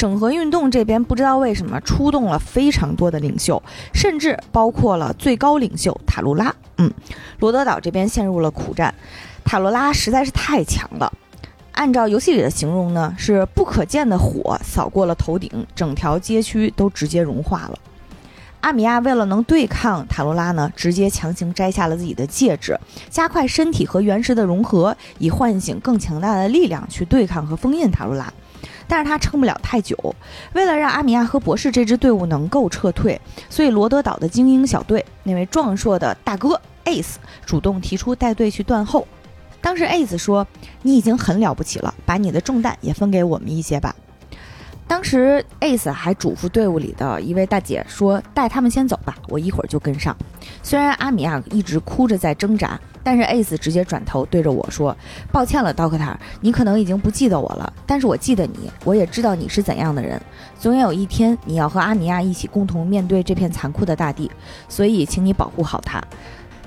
[0.00, 6.54] 整合运动这边不知道为什么出动了非常多的领袖，甚至包括了最高领袖塔罗拉。
[6.78, 6.90] 嗯，
[7.38, 8.94] 罗德岛这边陷入了苦战，
[9.44, 11.12] 塔罗拉实在是太强了。
[11.72, 17.78] 按照游戏里的形容呢，是不可见的火扫过了头顶，整条街区都直接融化了。
[18.62, 22.74] 阿米亚为了能对抗塔罗拉呢，直接强行摘下了自己的戒指，
[23.10, 28.32] 加快身体和原石的融合，以唤醒更强大的力量去对抗和封印塔罗拉。
[28.90, 29.96] 但是他撑不了太久，
[30.52, 33.18] 为了让阿米亚和博士这支队伍能够撤退，
[33.48, 37.14] 所以罗德岛的精英小队那位壮硕的大哥 Ace
[37.46, 39.06] 主动提出带队去断后。
[39.60, 40.44] 当时 Ace 说
[40.82, 43.94] ：“你已经很了不起了，把你的重担也分给我们一些吧。”
[44.90, 50.16] 当时 Ace 还嘱咐队伍里的一位大姐说：“带他们先走吧，我一会儿就跟上。”
[50.64, 54.94] 虽然阿米亚一直哭着在挣扎，但是 Ace 直接转头对着我说
[55.30, 60.20] ：“抱歉了，刀客塔，你可能已经不记得我了，但是我记得你，我也知道你是怎样的人。
[60.58, 64.28] 总有一天，你要和阿米亚一起共同面对这片残酷的大地，
[64.68, 66.02] 所以请你保护好它。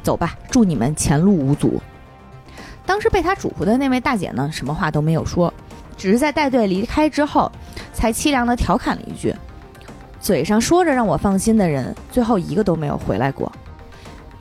[0.02, 1.82] 走吧，祝你们前路无阻。”
[2.86, 5.54] 当时被他嘱咐的那位大姐呢，什么话都没有说，
[5.98, 7.52] 只是在带队离开之后，
[7.94, 9.34] 才凄凉地调侃了一句
[10.20, 13.52] ：“嘴上说着让我放心的人，最后一个都没有回来过。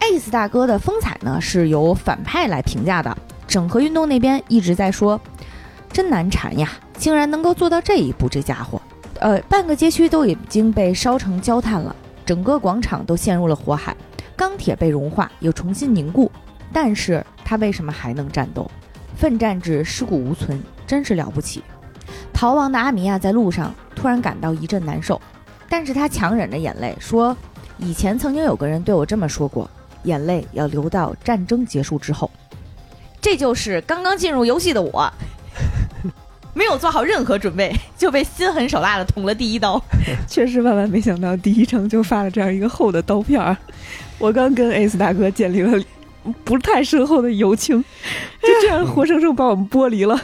[0.00, 3.16] ”Ace 大哥的风采呢，是由反派来评价的。
[3.46, 5.20] 整合运动那边一直在说
[5.92, 8.80] ：“真难缠呀，竟然能够做到这一步，这家伙。”
[9.20, 11.94] 呃，半个街区都已经被烧成焦炭了，
[12.26, 13.94] 整个广场都陷入了火海，
[14.34, 16.28] 钢铁被融化又重新凝固，
[16.72, 18.68] 但是他为什么还能战斗？
[19.14, 20.61] 奋战至尸骨无存，
[20.93, 21.62] 真是了不起。
[22.34, 25.18] 逃亡的阿米亚在路上突然感到一阵难受，
[25.66, 27.34] 但是他强忍着眼泪说
[27.80, 29.70] ：“以前曾经有个人对我这么说过，
[30.03, 32.30] 眼泪要留到战争结束之后。”
[33.22, 35.11] 这就是刚刚进入游戏的我，
[36.53, 39.82] 没有做好任何准备，就被心狠手辣的捅了第一刀。
[40.28, 43.57] 确实万万没想到，第一章就发了这样一个厚的刀片儿。
[44.18, 45.82] 我刚跟 Ace 大哥建立了
[46.45, 47.82] 不太深厚的友情，
[48.43, 50.20] 就这样活生生把我们剥离了。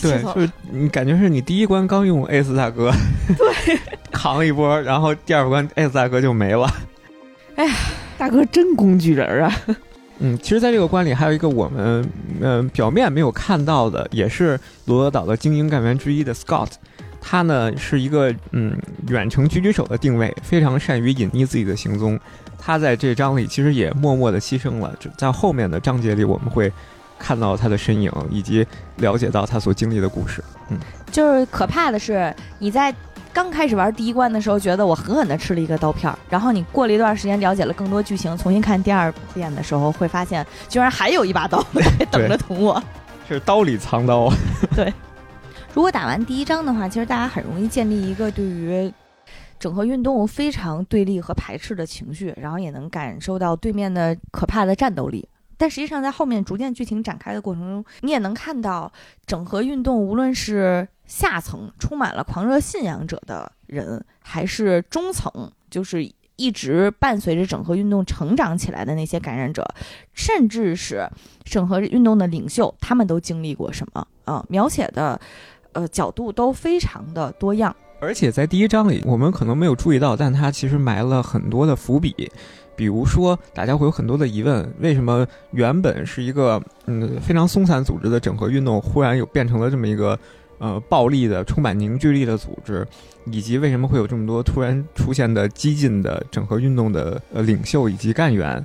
[0.00, 2.92] 对，就是你感觉是你第一关刚用 Ace 大哥，
[3.36, 3.78] 对，
[4.12, 6.68] 扛一波，然后第二关 Ace 大哥就没了。
[7.56, 7.74] 哎呀，
[8.16, 9.54] 大哥真工具人啊！
[10.24, 12.08] 嗯，其实，在这个关里还有一个我们
[12.40, 16.68] 嗯、呃、表面没有看到的，也是罗德岛的精英干员之一的 Scott。
[17.20, 18.76] 他呢是一个嗯
[19.08, 22.18] 远程狙击手的定位，非常善于隐匿自己的行踪。
[22.58, 26.72] 他在这章里其实也默默的牺牲了，在后面的章节里我们会
[27.22, 28.66] 看到他的身影，以及
[28.96, 30.42] 了解到他所经历的故事。
[30.70, 30.78] 嗯，
[31.12, 32.92] 就是可怕的是你在。
[33.34, 42.82] 刚开始玩第一关的时候，觉得我狠狠地吃了一个刀片儿，然后你过了一段时间，了解了更多剧情，重新看第二遍的时候，会发现居然还有一把刀在等着捅我。
[43.26, 44.30] 是刀里藏刀。
[44.76, 44.92] 对。
[45.72, 48.92] 如果打完第一章的话，其实大家很容易建立一个对于
[49.58, 55.26] 整合运动非常对立和排斥的情绪，然后也能感受到对面的可怕的战斗力。
[55.56, 58.92] 但实际上，在后面逐渐剧情展开的过程中，你也能看到
[59.26, 69.64] 整合运动，无论是下层充满了狂热信仰者的人，还是中层，就是一直伴随着整合运动成长起来的那些感染者，
[70.14, 71.08] 甚至是
[71.44, 74.44] 整合运动的领袖，他们都经历过什么啊？
[74.48, 75.20] 描写的，
[75.72, 77.74] 呃，角度都非常的多样。
[78.00, 82.32] 而且在第一章里，我们可能没有注意到，但他其实埋了很多的伏笔。
[82.76, 90.18] 比如说，大家会有很多的疑问：为什么原本是一个嗯非常松散组织的整合运动，忽然又变成了这么一个？
[90.58, 92.86] 呃，暴力的、充满凝聚力的组织，
[93.24, 98.64] 以及为什么会有这么多突然出现的激进的整合运动的呃领袖以及干员，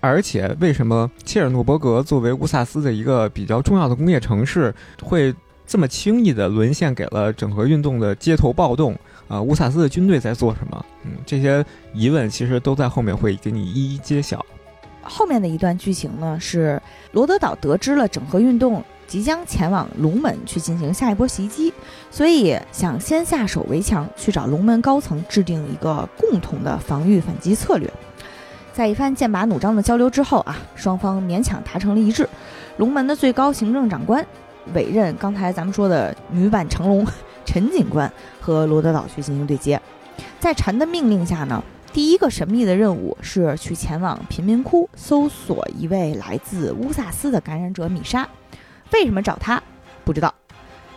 [0.00, 5.32] 而且为什么切尔诺伯格作为乌萨斯的一个比较重要的工业城市，会
[5.64, 8.98] 这么轻易的沦陷给了整合运动的街头暴动？
[9.28, 10.86] 啊，乌萨斯的军队在做什么？
[11.04, 14.44] 嗯，这些疑问其实都在后面会给你一一揭晓。
[15.02, 16.80] 后面的一段剧情呢，是
[17.12, 18.82] 罗德岛得知了整合运动。
[19.08, 21.72] 即将前往龙门去进行下一波袭击，
[22.10, 27.88] 所以想先下手为强，去找龙门高层制定一个共同的防御反击策略。
[28.72, 32.28] 在一番剑拔弩张的交流之后啊，双方勉强达成了一致。
[32.78, 34.26] 龙门的最高行政长官
[34.74, 37.06] 委任刚才咱们说的女版成龙
[37.46, 39.80] 陈警官和罗德岛去进行对接。
[40.38, 48.28] 在陈的命令下呢，第一个神秘的任务是去前往贫民窟搜索一位来自乌萨斯的感染者米莎。
[48.92, 49.62] 为什么找他？
[50.04, 50.34] 不知道。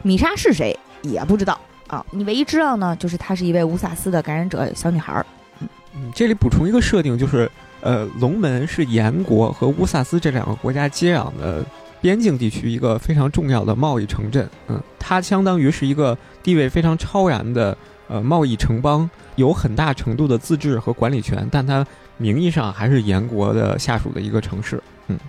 [0.02, 0.78] 米莎是谁？
[1.02, 2.06] 也不知道啊。
[2.12, 5.26] 你唯一知道呢，就是她是一位乌萨斯的感染者小女孩。
[5.60, 7.50] 嗯嗯，这里补充一个设定，就是
[7.82, 11.66] 呃，龙门是盐国和乌萨斯这两个国家接壤的
[12.00, 14.47] 边境地区一个非常重要的贸易城镇。
[14.68, 16.18] 嗯，它相当于是一个
[16.50, 17.78] 地位非常超然的
[18.08, 21.86] 呃贸易城邦，有很大程度的自治和管理权，但它
[22.18, 24.82] 名义上还是炎国的下属的一个城市。
[25.10, 25.20] 嗯，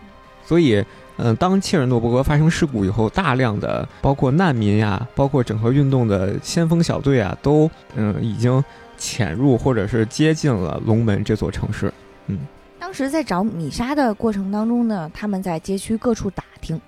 [0.46, 0.82] 所以。
[1.22, 8.64] 嗯，当切尔诺伯格发生事故以后，大量的包括难民呀，包括整合运动的先锋小队啊，都嗯已经
[8.96, 11.92] 潜入或者是接近了龙门这座城市。
[12.28, 12.38] 嗯，
[12.78, 16.80] 当时在找米莎的过程当中呢，他们在街区各处打听，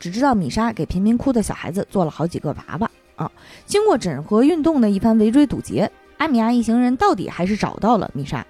[0.00, 3.30] 只知道米莎给贫民窟的小孩子做了好几个娃娃啊。
[3.66, 8.44] 经过整合运动的一番围追堵截，阿米亚一行人到底还是找到了米莎。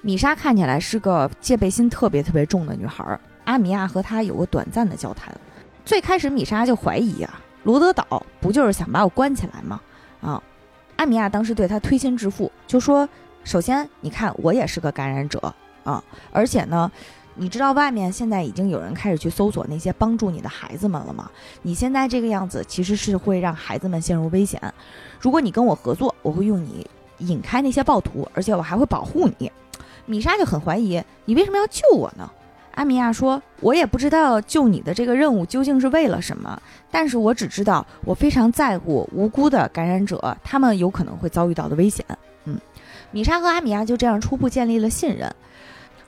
[0.00, 3.18] 米莎看起来是个戒备心特别特别重的女孩儿。
[3.44, 5.34] 阿米亚和她有个短暂的交谈，
[5.84, 9.80] 最开始米莎就怀疑啊，罗德岛不就是想把我关起来吗？
[10.20, 10.42] 啊，
[10.96, 13.08] 阿米亚当时对他推心置腹，就说：
[13.44, 15.54] 首先，你看我也是个感染者
[15.84, 16.02] 啊，
[16.32, 16.90] 而且呢，
[17.38, 21.30] 你知道外面现在已经有人开始去搜索那些帮助你的孩子们了吗？
[21.62, 24.60] 你现在这个样子其实是会让孩子们陷入危险。
[25.20, 26.86] 如果你跟我合作，我会用你
[27.18, 29.52] 引开那些暴徒，而且我还会保护你。
[30.06, 32.30] 米莎就很怀疑，你为什么要救我呢？
[32.72, 36.60] 阿米亚说：“我也不知道救你的这个任务究竟是为了什么，
[36.90, 42.04] 但是我只知道我非常在乎无辜的感染者，他们有可能会遭遇到的危险。”
[42.44, 42.58] 嗯，
[43.10, 45.34] 米莎和阿米亚就这样初步建立了信任。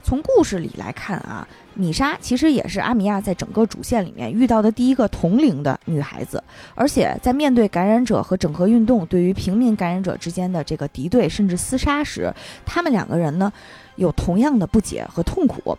[0.09, 6.43] 从故事里来看啊，米莎其实也是阿米亚在整个主线里面遇到的第一个同龄的女孩子，
[6.75, 12.33] 而且在面对感染者和整合运动对于平民感染者之间的这个敌对甚至厮杀时，
[12.65, 13.53] 他们两个人呢
[13.97, 15.77] 有同样的不解和痛苦。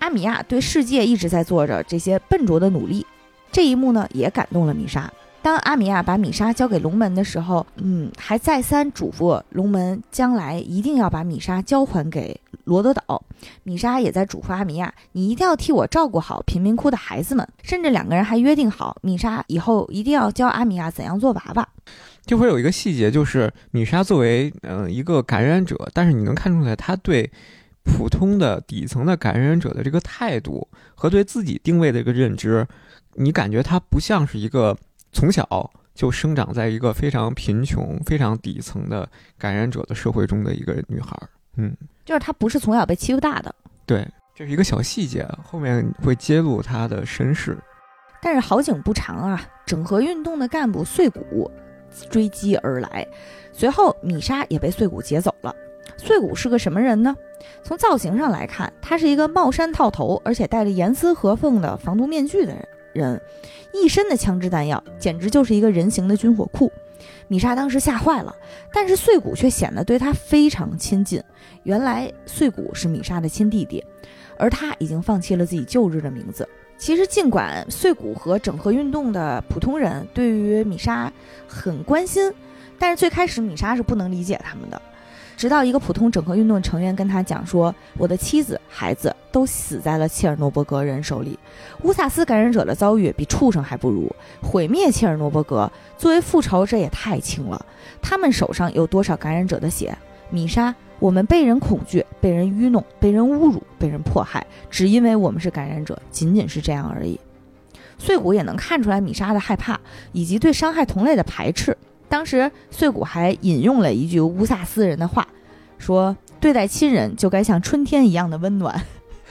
[0.00, 3.06] 阿米亚对世界一直在做着这些笨拙的努力，
[3.50, 5.10] 这一幕呢也感动了米莎。
[5.42, 13.22] 当阿米亚把米莎交给龙门的时候，嗯，还再三嘱咐龙门将来一定要把米莎交还给罗德岛。
[13.62, 17.46] 米莎也在嘱咐阿米亚，你一定要替我照顾好贫民窟的孩子们。
[17.62, 21.68] 甚至两个人还约定好，米莎以后一定要教阿米亚怎样做娃娃。
[22.24, 27.30] 这会有一个细节，就是米莎作为嗯一个感染者，但是你能看出来，他对。
[27.82, 32.64] 普通的底层的感染者的这个态度和对自己定位的一个认知，
[33.14, 34.76] 你感觉她不像是一个
[35.12, 41.16] 从小就生长在一个非常贫穷、非常底层的感染者的社会中的一个女孩。
[41.56, 43.54] 嗯，就是她不是从小被欺负大的。
[43.84, 47.58] 对，这是一个小细节，后面会揭露她的身世。
[48.22, 51.50] 但是好景不长啊，整合运动的干部碎骨
[52.08, 53.06] 追击而来。
[53.52, 55.54] 随后，米莎也被碎骨劫走了。
[55.96, 57.16] 碎骨是个什么人呢？
[57.62, 62.68] 从造型上来看，他是一个帽衫套头，而且戴着严丝合缝的防毒面具的人，
[63.00, 63.20] 人
[63.72, 66.70] 一身的枪支弹药，简直就是一个人形的军火库。
[67.28, 68.36] 米莎当时吓坏了，
[68.72, 71.22] 但是碎骨却显得对他非常亲近。
[71.62, 73.82] 原来碎骨是米莎的亲弟弟，
[74.36, 76.46] 而他已经放弃了自己旧日的名字。
[76.76, 81.12] 其实，尽管碎骨和整合运动的普通人对于米莎
[81.46, 82.32] 很关心，
[82.78, 84.80] 但是最开始米莎是不能理解他们的。
[85.40, 91.38] 直到一个普通整合运动成员跟他讲说：“我的妻子、孩子都死在了切尔诺伯格人手里。
[91.82, 97.64] 乌萨斯感染者的遭遇比畜生还不如，毁灭切尔诺伯格作为复仇，这也太轻了。
[98.02, 99.96] 他们手上有多少感染者的血？
[100.28, 107.18] 米莎，我们被人恐惧，被人愚弄，被人侮辱，被人迫害，只因为我们是感染者，仅仅是这样而已。”
[107.96, 109.80] 碎骨也能看出来米莎的害怕
[110.12, 111.74] 以及对伤害同类的排斥。
[112.10, 115.26] 当时碎骨还引用了一句乌萨斯人的话，
[115.78, 118.78] 说：“对待亲人就该像春天一样的温暖。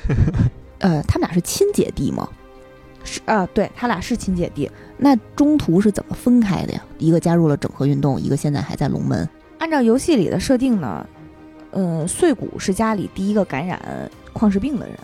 [0.80, 2.28] ”呃，他们俩是亲姐弟吗？
[3.04, 4.72] 是啊，对他俩是亲姐弟。
[4.98, 6.82] 那中途是怎么分开的呀？
[6.98, 9.28] 一个加入了整合运动，一个现在还在龙门。
[9.58, 11.06] 按照游戏里的设定呢，
[11.72, 14.98] 嗯，碎骨是家里第一个感染矿石病的人，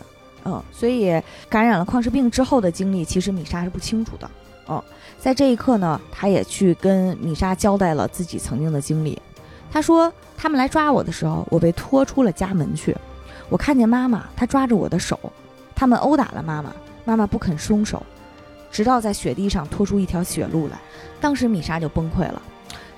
[0.46, 4.32] 嗯，所以感染了矿石病之后的经历，其实米莎是不清楚的，
[4.66, 4.84] 哦。
[5.20, 9.22] 在这一刻呢，他也去跟米莎交代了自己曾经的经历。
[9.72, 12.96] 他说，他们来抓我的时候，我被拖出了家门去。
[13.50, 15.20] 我看见妈妈，她抓着我的手，
[15.76, 16.72] 他们殴打了妈妈，
[17.04, 18.02] 妈妈不肯松手，
[18.72, 20.80] 直到在雪地上拖出一条血路来。
[21.20, 22.42] 当时米莎就崩溃了。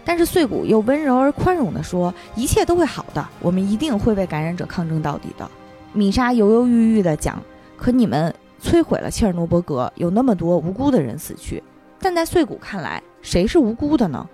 [0.06, 5.50] 但是碎骨又温柔而宽容地说：“一切都会好的，我们一定会为感染者抗争到底的。”
[5.92, 7.42] 米莎犹犹豫豫地讲
[7.76, 11.62] ：“可你们摧毁了切尔诺伯格，有那么多无辜的人死去。”
[12.00, 14.28] 但在碎骨看来，谁是无辜的呢？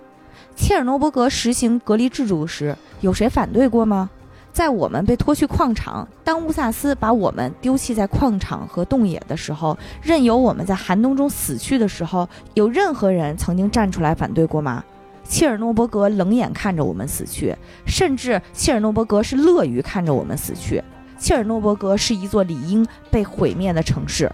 [0.54, 4.10] 切尔诺伯格实行隔离制度时，有谁反对过吗？
[4.52, 14.84] 在我们被拖去矿场，当乌萨斯把我们丢弃在矿场和洞野的时候，任由我们在寒冬中死去的时候，有任何人曾经站出来反对过吗？
[15.24, 17.56] 切尔诺伯格冷眼看着我们死去，
[17.86, 20.80] 甚至切尔诺伯格是乐于看着我们死去。
[21.24, 24.30] 切尔诺伯格是一座理应被毁灭的城市。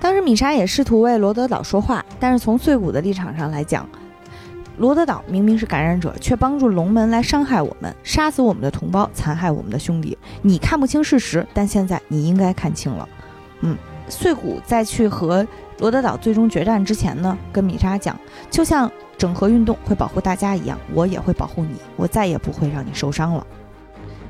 [0.00, 3.86] 当时米莎也试图为罗德岛说话，但是从碎骨的立场上来讲，
[4.78, 10.16] 罗德岛明明是感染者，却帮助龙门来伤害我们，杀死我们的同胞，残害我们的兄弟。
[10.40, 13.06] 你看不清事实，但现在你应该看清了。
[13.60, 13.76] 嗯，
[14.08, 15.46] 碎骨在去和
[15.80, 18.18] 罗德岛最终决战之前呢，跟米莎讲，
[18.50, 23.46] 就像整合运动会保护大家一样，我也会保护你，我再也不会让你受伤了。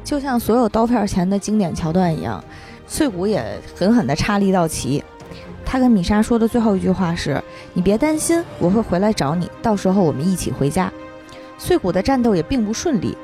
[0.02, 2.42] 就像所有刀片前的经典桥段一样，
[2.86, 5.02] 碎骨也狠狠地插了一道旗。
[5.64, 7.40] 他跟米莎说的最后一句话是
[7.74, 10.92] ：“你别担心，我会回来找你，到时候我们一起回家。”
[11.58, 13.16] 碎骨的战斗也并不顺利，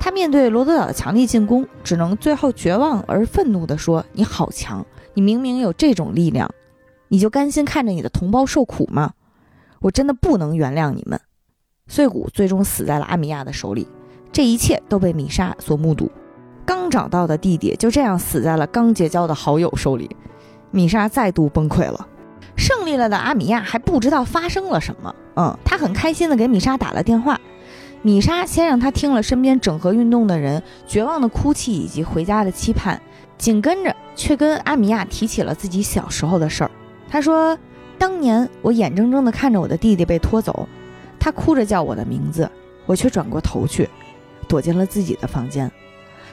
[0.00, 4.84] 他面对罗德岛的强力进攻，只能最后绝望而愤怒地说：“你好强！
[5.12, 6.50] 你明明有这种力量，
[7.08, 9.12] 你就甘心看着你的同胞受苦吗？
[9.80, 11.20] 我真的不能原谅你们。”
[11.86, 13.86] 碎骨最终死在了阿米亚的手里，
[14.34, 16.10] 这一切都被米莎所目睹。
[16.66, 20.10] 刚找到的弟弟就这样死在了刚结交的好友手里。
[20.72, 22.08] 米莎再度崩溃了，
[22.56, 25.14] 胜利了的阿米亚还不知道发生了什么。
[25.36, 27.40] 嗯，他很开心的给米莎打了电话。
[28.02, 33.00] 米莎先让他听了身边整合运动的人绝望的哭泣以及回家的期盼，
[33.38, 36.70] 紧跟着却跟阿米亚提起了自己小时候的事儿。
[37.08, 37.56] 他说
[37.96, 40.68] ：“当年我眼睁睁的看着我的弟弟被拖走，
[41.20, 42.50] 他哭着叫我的名字，
[42.84, 43.88] 我却转过头去，
[44.44, 45.70] 躲进了自己的房间。”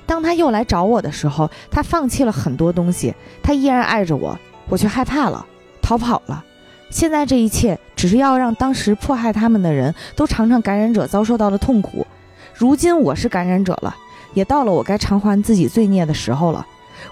[0.05, 4.37] 当他又来找我的时候，他放弃了很多东西，他依然爱着我，
[4.67, 5.45] 我却害怕了，
[5.81, 6.43] 逃跑了。
[6.89, 12.05] 现在这一切只是要让当时迫害他们的人都尝尝感染者遭受到的痛苦。
[12.53, 13.95] 如今我是感染者了，
[14.33, 16.65] 也到了我该偿还自己罪孽的时候了。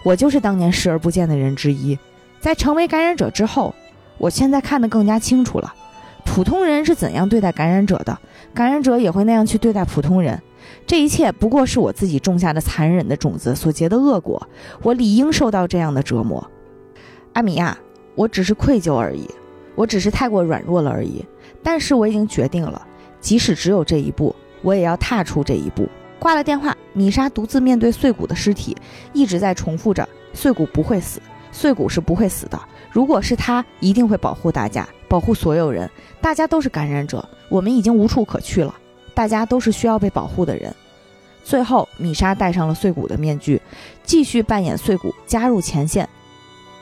[0.04, 1.98] 我就是当年视而不见的人之一，
[2.42, 3.74] 在成为感染者之后，
[4.18, 5.74] 我现在看得更加清楚了。
[6.26, 8.18] 普通人是怎样对待感染者的，
[8.54, 10.42] 感染者也会那样去对待普通人。
[10.86, 14.48] 这一切不过是我自己种下的残忍的种子所结的恶果，
[14.82, 16.50] 我理应受到这样的折磨。
[17.34, 17.78] 阿米亚，
[18.16, 19.28] 我只是愧疚而已，
[19.76, 21.26] 我只是太过软弱了而已。
[21.62, 22.86] 但是我已经决定了，
[23.20, 25.88] 即使只有这一步，我也要踏出这一步。
[26.18, 28.76] 挂了电话，米莎独自面对碎骨的尸体，
[29.14, 32.60] 一直在重复着：碎骨不会死，碎骨是不会死的。
[32.92, 35.90] 如果是他，一定会保护大家，保护所有人。
[36.20, 38.76] 大家都是感染者，我们已经无处可去了。
[39.20, 40.74] 大家都是需要被保护的人。
[41.44, 43.62] 最后，米莎戴上了碎骨的面具，
[44.02, 46.08] 继续扮演碎骨，加入前线。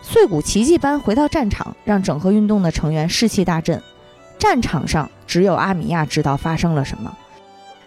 [0.03, 3.81] 碎骨奇迹般回到战场，让整合运动的成员士气大振。
[4.37, 7.17] 战场上只有阿米亚知道发生了什么。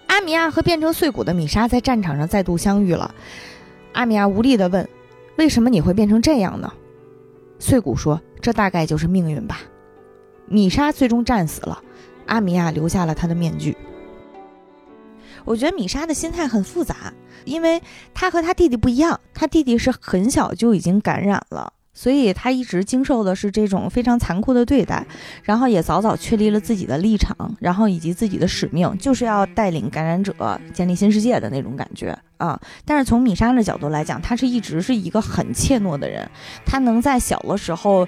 [0.09, 3.15] 阿米亚和变成碎骨的米莎在战场上再度相遇了。
[3.93, 4.89] 阿米亚无力地问
[5.39, 6.73] ：“为什么你会变成这样呢？”
[7.61, 9.61] 碎骨说：“这大概就是命运吧。”
[10.51, 11.81] 米莎最终战死了，
[12.27, 13.77] 阿米亚留下了他的面具。
[15.45, 17.13] 我觉得米莎的心态很复杂，
[17.45, 17.81] 因为
[18.15, 21.73] 她和她弟弟不一样，她弟弟是很小就已经感染了。
[21.93, 25.05] 所以他一直经受的是这种非常残酷的对待，
[25.43, 30.33] 然后也早早确立了自己的立场，然后以及自己的使命，就是要带领感染者
[30.73, 32.59] 建立新世界的那种感觉啊。
[32.87, 36.31] 但是从米莎的角度来讲，他是一直是一个很怯懦的人，
[36.65, 38.07] 他能在小的时候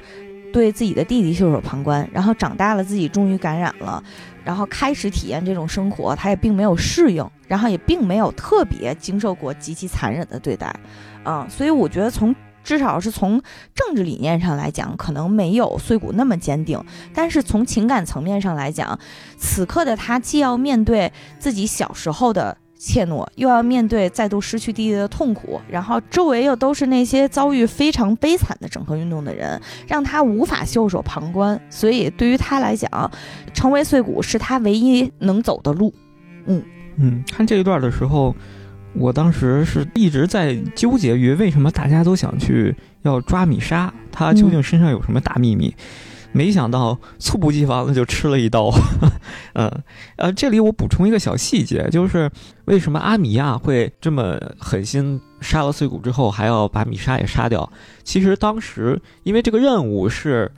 [0.53, 4.03] 对自己的弟弟袖手旁观，然后长大了自己终于感染了，
[4.45, 10.75] 然后开始体验这种生活，他也并没有适应，然后也并没有特别经受过极其残忍的对待，
[11.25, 12.35] 啊，所以我觉得从。
[12.65, 13.43] 至少是从
[13.75, 16.81] 政治理念上来讲，可能没有碎骨那么坚定。
[17.13, 18.97] 但是从情感层面上来讲，
[19.37, 31.61] 此刻的他既要面对自己小时候的怯懦，又要面对再度失去弟弟的痛苦，然后周围又都是那些遭遇非常悲惨的整合运动的人，让他无法袖手旁观。
[31.71, 33.11] 所以对于他来讲，
[33.55, 35.95] 成为碎骨是他唯一能走的路。
[36.47, 36.61] 嗯
[36.97, 38.35] 嗯，看这一段的时候。
[38.95, 45.75] 我当时是一直在纠结于为什么大家都想去要抓米莎，他究竟身上有什么大秘密？
[46.33, 48.71] 没想到猝不及防的就吃了一刀。
[49.55, 49.71] 嗯，
[50.17, 52.31] 呃，这里我补充一个小细节，就是
[52.65, 57.71] 为什么阿米亚会这么狠心杀了碎骨之后还要把米莎也杀掉？
[58.03, 60.51] 其实当时因为这个任务是。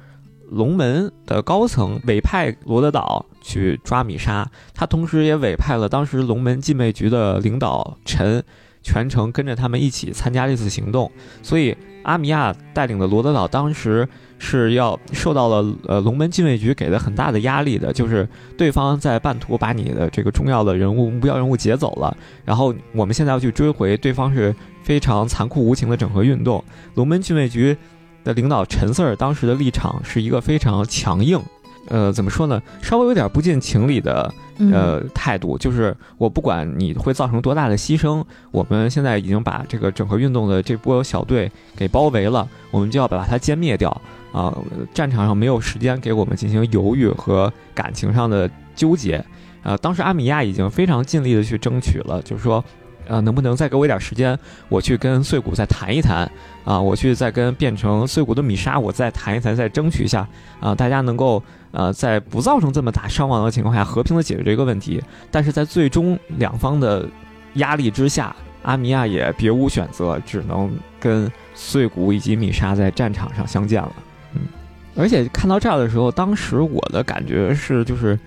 [0.51, 8.45] 龙门的高层委派罗德岛去抓米莎，他同时也委派了当时龙门禁卫局的领导陈，
[8.85, 11.11] 全程跟着他们一起参加这次行动。
[11.43, 14.09] 所以阿米亚带领的罗德岛当时
[14.39, 24.55] 是要受到了呃龙门禁卫局给的很大的压力的，就是对方在半途把你的这个重要的人物目标人物劫走了，然后我们现在要去追回对方是
[24.85, 26.62] 非常残酷无情的整合运动，
[26.95, 27.76] 龙门禁卫局。
[28.24, 31.39] 的领导陈 Sir 当时的立场是一个非常强硬，
[31.89, 32.62] 呃，怎么说呢？
[32.80, 43.90] 稍微有点不近情理的呃态度，就是我不管你会造成多大的牺牲，我们现在已经把这个整合运动的这波小队给包围了，我们就要把它歼灭掉
[44.32, 44.57] 啊！
[44.92, 49.24] 战场上没有时间给我们进行犹豫和感情上的纠结
[49.62, 49.76] 啊！
[49.76, 52.64] 当时阿米亚已经非常尽力的去争取了，就是说。
[53.07, 54.38] 呃，能不能再给我一点时间，
[54.70, 56.26] 我去跟碎骨再谈一谈
[56.64, 56.80] 啊？
[56.80, 60.26] 我去再跟变成碎骨的米莎，我再谈一谈，再争取一下
[60.60, 60.74] 啊！
[60.74, 65.02] 大家能够呃，在不造成这么大伤亡的情况下，和平的解决这个问题。
[65.30, 67.06] 但是在最终两方的
[67.54, 73.92] 压力之下，阿米亚也别无选择，只能跟碎骨以及米莎在战场上相见了。
[74.34, 74.40] 嗯，
[74.96, 78.18] 而且看到这儿的时候，当时我的感觉是，就是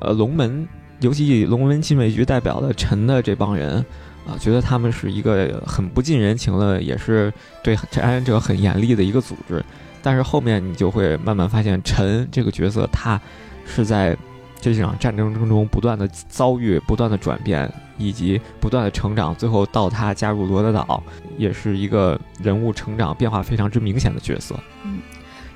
[0.00, 0.66] 呃，龙门，
[1.00, 3.84] 尤其以龙门禁卫局代表的陈的这帮人。
[4.26, 9.62] 啊，觉得他们是一个很不近人情的，也是对感染者很严厉的一个组织。
[10.02, 13.20] 但是后面你就会慢慢发现，陈这个角色，他
[13.66, 14.16] 是在
[14.60, 19.34] 这场战争当中不断的遭遇、不断的转变，以及不断的成长。
[19.34, 21.02] 最后到他加入罗德岛，
[21.36, 24.54] 也是一个人物成长变化非常之明显的角色。
[24.84, 25.00] 嗯，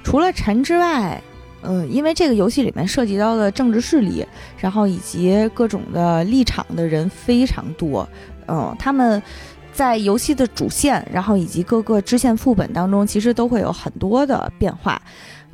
[0.03, 1.23] 除了陈之外，
[1.63, 4.25] 嗯，因为这个游戏里面涉及到的政治势力，
[4.59, 8.09] 然后以及各种的立场的人非常多。
[8.49, 9.23] 嗯，他们
[9.73, 15.01] 在游戏的主线，然后以及各个支线副本当中，其实都会有很多的变化。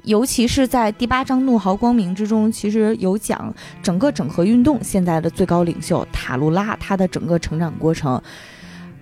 [0.05, 8.20] 尤其是在第八章《怒号光明》之中，其实有讲整个整合运动现在的最高领袖塔卢拉他的整个成长过程，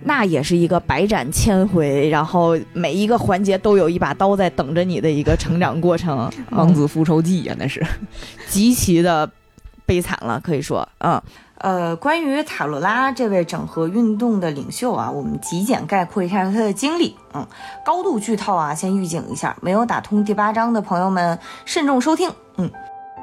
[0.03, 7.85] 那也是一个百斩千回，然后每一个环节都有一把刀在等着你的一个成长过程，王子复仇记呀，那是
[8.47, 9.29] 极其的
[9.85, 11.21] 悲惨了，可以说，嗯。
[11.59, 17.15] 呃，关于塔罗拉这位整合运动的领袖啊，我们极简概括一下他的经历。
[17.33, 17.47] 嗯，
[17.85, 22.29] 高度剧透啊，先预警一下，没有打通第八章的朋友们慎重收听。
[22.57, 22.69] 嗯，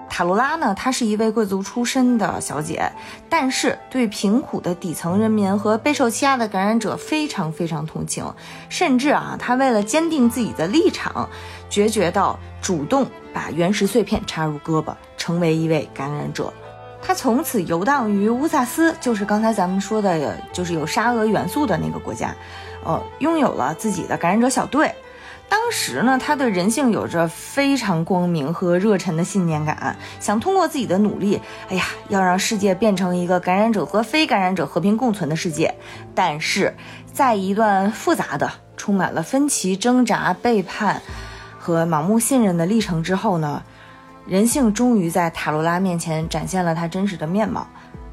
[0.09, 2.91] 塔罗拉呢，她是一位贵族出身的小姐，
[3.29, 8.25] 但是对贫苦的底层人民和备受欺压的感染者非常非常同情，
[8.71, 11.29] 甚至啊，她为了坚定自己的立场，
[11.69, 16.51] 决绝到主动把原石碎片插入胳膊，成为一位感染者。
[17.03, 22.35] 他从此游荡于乌萨斯，就是刚才咱们说的，就是有沙俄元素的那个国家，
[22.85, 24.95] 呃，拥有了自己的感染者小队。
[25.49, 35.75] 当时呢，他对人性有着非常光明和热忱的信念感，想通过自己的努力，哎呀，要让世界变成一个感染者和非感染者和平共存的世界。
[36.15, 36.77] 但是
[37.13, 41.03] 在一段复杂的、充满了分歧、挣扎、背叛
[41.59, 43.65] 和盲目信任的历程之后呢？
[44.27, 47.67] 人性终于在塔罗拉面前展现了他真实的面貌。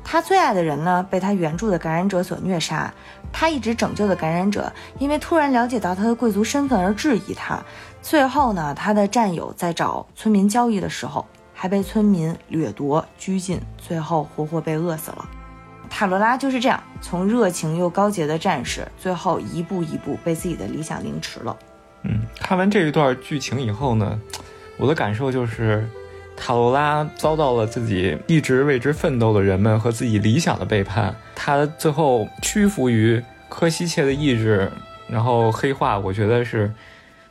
[0.04, 2.92] 他最爱的人呢，被他援助的感染者所虐杀。
[3.32, 7.60] 他一直拯救的感染者，因为突然了解到他的贵族身份而质疑他。
[8.02, 15.28] 最后呢，他的战友在找村民交易的时候，还被村民掠夺、拘禁，最后活活被饿死了。
[15.90, 21.58] 塔罗拉就是这样，从热情又高洁的战士，最后一步一步被自己的理想凌迟了。
[22.04, 24.18] 嗯，看完这一段剧情以后呢，
[24.78, 25.88] 我的感受就是。
[26.40, 33.20] 塔罗拉遭到了自己一直为之奋斗的人们和自己理想的背叛，他最后屈服于
[33.50, 34.72] 科西切的意志，
[35.10, 35.98] 然后黑化。
[35.98, 36.72] 我觉得是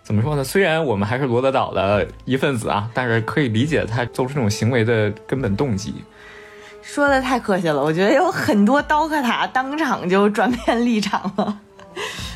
[0.03, 0.43] 怎么说呢？
[0.43, 5.95] 虽然我们还是罗德岛的一份子啊，但是可以理解他做出这种行为的根本动机。
[6.83, 11.61] 说的太客气了，我觉得有很多刀客塔当场就转变立场了。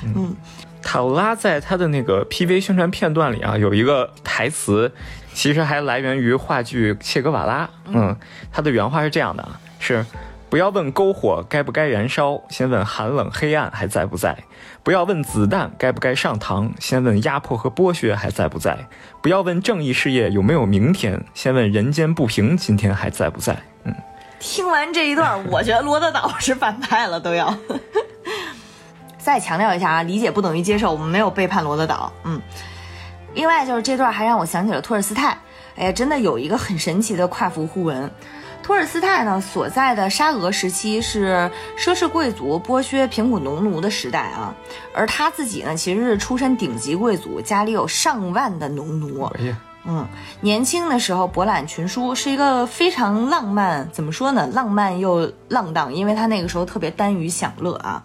[0.04, 0.36] 嗯，
[0.83, 4.93] 塔罗拉在他的那个 PV 宣传片段里啊，有一个台词。
[5.33, 7.64] 其实还来源于话剧《切格瓦拉》。
[7.87, 8.14] 嗯，
[8.53, 10.05] 他的原话是这样的啊：是
[10.51, 14.35] 不要问篝火该不该燃烧，先问寒冷黑暗还在不在；
[14.83, 18.72] 不要问子弹该不该上膛，先问压迫和剥削还在不在；
[19.22, 23.57] 不要问正义事业有没有明天，先问人间不平今天还在不在。
[23.85, 23.95] 嗯，
[24.41, 27.57] 听完这一段，我觉得罗德岛是反派了，都要。
[29.22, 32.12] 再强调一下啊，理解不等于接受，我们没有背叛罗德岛。
[32.24, 32.40] 嗯。
[33.34, 35.38] 另外就是这段还让我想起了托尔斯泰，
[35.76, 38.10] 哎呀，真的有一个很神奇的跨服互文。
[38.62, 44.54] 托尔斯泰呢所在的沙俄时期是奢侈贵族剥削贫苦农奴的时代啊，
[44.92, 49.22] 而他自己呢其实是出身顶级贵族，家里有上万的农奴。
[49.38, 49.56] 哎呀。
[49.85, 50.07] 嗯，
[50.43, 54.47] 年轻的时候博览群书，是一个非常浪漫，怎么说呢？
[54.53, 58.05] 浪漫又浪荡，因为他那个时候特别耽于享乐啊，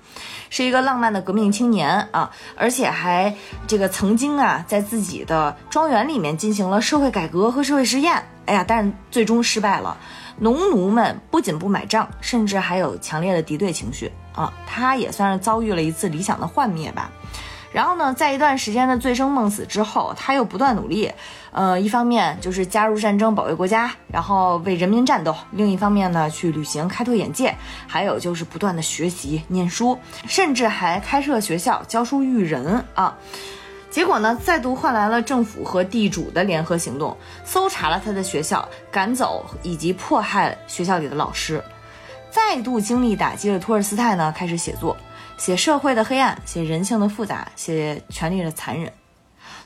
[0.50, 3.36] 是一个浪漫的革命青年啊，而且还
[3.68, 8.24] 这个曾经啊，在自己的庄园里面进行了社会改革和社会实验。
[8.46, 9.98] 哎呀，但是最终失败了，
[10.40, 17.12] 农奴们不仅不买账，甚至还有强烈的敌对情绪啊，他也算是遭遇了一次理想的幻灭吧。
[17.72, 21.12] 然后呢，在一段时间的醉生梦死之后，他又不断努力，
[21.56, 27.56] 呃，一方面就是加入战争保卫国家，然后为人民战斗；另一方面呢，去旅行开拓眼界，
[27.88, 29.98] 还有就是不断的学习念书，
[30.28, 33.16] 甚至还开设学校教书育人啊。
[33.90, 41.64] 结果呢，再度换来了政府和地主的联合行动，搜查了他的学校，赶走以及迫害学校里的老师，
[42.30, 44.98] 再度经历打击的托尔斯泰呢，开始写作。
[45.38, 48.92] 写社会的黑暗，写人性的复杂，写权力的残忍。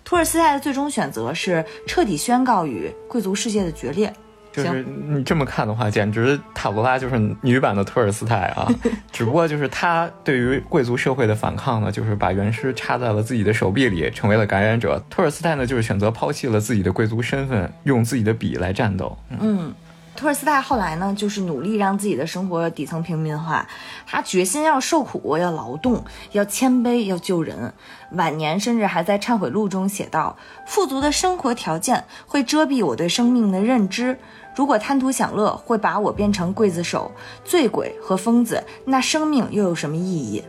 [0.09, 4.11] 托尔斯泰的最终选择是彻底宣告与贵族世界的决裂。
[4.51, 8.67] 就是你这么看的话，简直塔罗拉就是女版的托尔斯泰啊！
[9.13, 14.99] 只不过就是他对于贵族社会的反抗呢，就是把原诗插在了自己的手臂里，成为了感染者。
[15.11, 19.15] 托尔斯泰呢，就是选择抛弃了自己的贵族身份，用自己的笔来战斗。
[19.39, 19.71] 嗯。
[20.19, 23.65] 托尔斯泰后来呢，就是努力让自己的生活底层平民化，
[24.05, 26.03] 他决心要受苦，要劳动，
[26.33, 27.73] 要谦卑，要救人。
[28.11, 30.35] 晚年甚至还在忏悔录中写道
[30.67, 34.19] ：“富足的生活条件会遮蔽我对生命的认知，
[34.57, 37.09] 如果贪图享乐会把我变成刽子手、
[37.45, 40.43] 醉鬼和疯子，那生命又有什么意义？”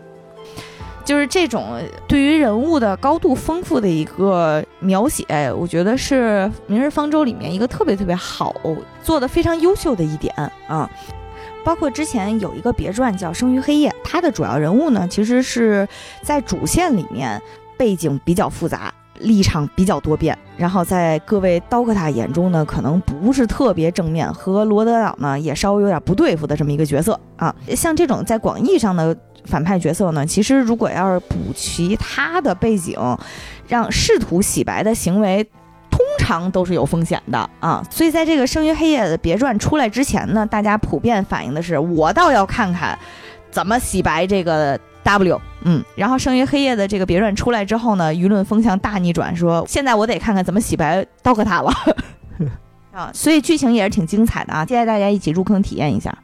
[1.05, 8.55] 就是这种对于人物的高度丰富的一个描写，我觉得是《明日方舟》里面一个特别特别好
[9.03, 10.33] 做的非常优秀的一点
[10.69, 10.89] 啊。
[11.65, 15.87] 包括之前有一个别传叫《生于黑夜》，它的主要人物呢，其实是
[16.23, 17.41] 在主线里面
[17.77, 27.55] 背景比较复杂，立场比较多变，然后在各位刀客塔眼中呢，可能不是特别正面，和罗德岛呢也稍微有点不对付的这么一个角色啊。
[27.77, 29.17] 像这种在广义上的。
[29.51, 30.25] 反派角色呢？
[30.25, 32.97] 其实如果要是补齐他的背景，
[33.67, 35.45] 让试图洗白的行为，
[35.91, 37.85] 通常都是有风险的啊。
[37.91, 42.99] 所以在这个《生于黑夜》的别传出来之前呢，大家普遍反映的是，我倒要看看
[43.51, 45.41] 怎么洗白这个 W。
[45.63, 51.73] 嗯，然后《生于黑夜》的这个别传出来之后呢，舆论风向大逆转，说现在我得看看怎么洗白刀客塔了。
[52.93, 56.17] 啊，所以剧情也是挺精彩的啊，期待大家一起入坑体验一下。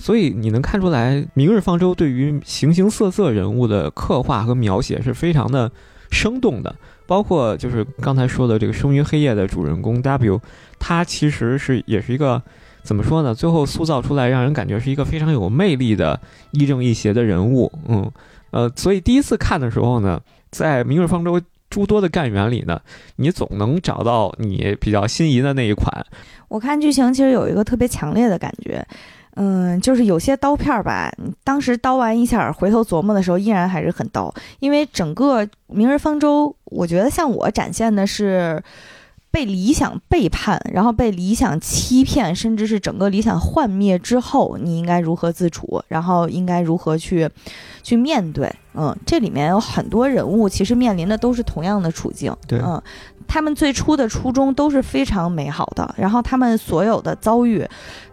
[0.00, 5.70] 所以你能看出来，《明日方舟》对于形形色色人物的刻画和描写是非常的
[6.10, 6.74] 生动的，
[7.06, 10.40] 包括就是刚才说的这个生于黑夜的主人公 W，
[10.78, 12.42] 他其实是也是一个
[12.82, 13.34] 怎么说呢？
[13.34, 16.18] 最后塑造出来让人感觉是一个非常有魅力的
[16.52, 17.70] 亦正亦邪的人物。
[17.86, 18.10] 嗯，
[18.52, 20.18] 呃，所以第一次看的时候呢，
[20.50, 21.38] 在《明日方舟》
[21.68, 22.80] 诸多的干员里呢，
[23.16, 26.06] 你总能找到你比较心仪的那一款。
[26.48, 28.82] 我看剧情其实有一个特别强烈的感觉。
[29.42, 31.10] 嗯，就是有些刀片儿吧，
[31.42, 34.32] 当时刀完一下，回头琢磨的时候，依然还是很刀。
[34.58, 38.62] 因为整个《明日方舟》，我觉得像我展现的是
[39.30, 45.82] 被理想背叛，然后被理想欺骗，甚至是整个理想幻灭之后，你应该如何自处？
[45.88, 47.26] 然后应该如何去
[47.82, 48.54] 去面对？
[48.74, 52.36] 嗯，这里面有很多人物其实面临的都是同样的处境。
[52.46, 52.82] 对，嗯，
[53.26, 57.66] 他们最初的初衷都是非常美好的，然后他们所有的遭遇。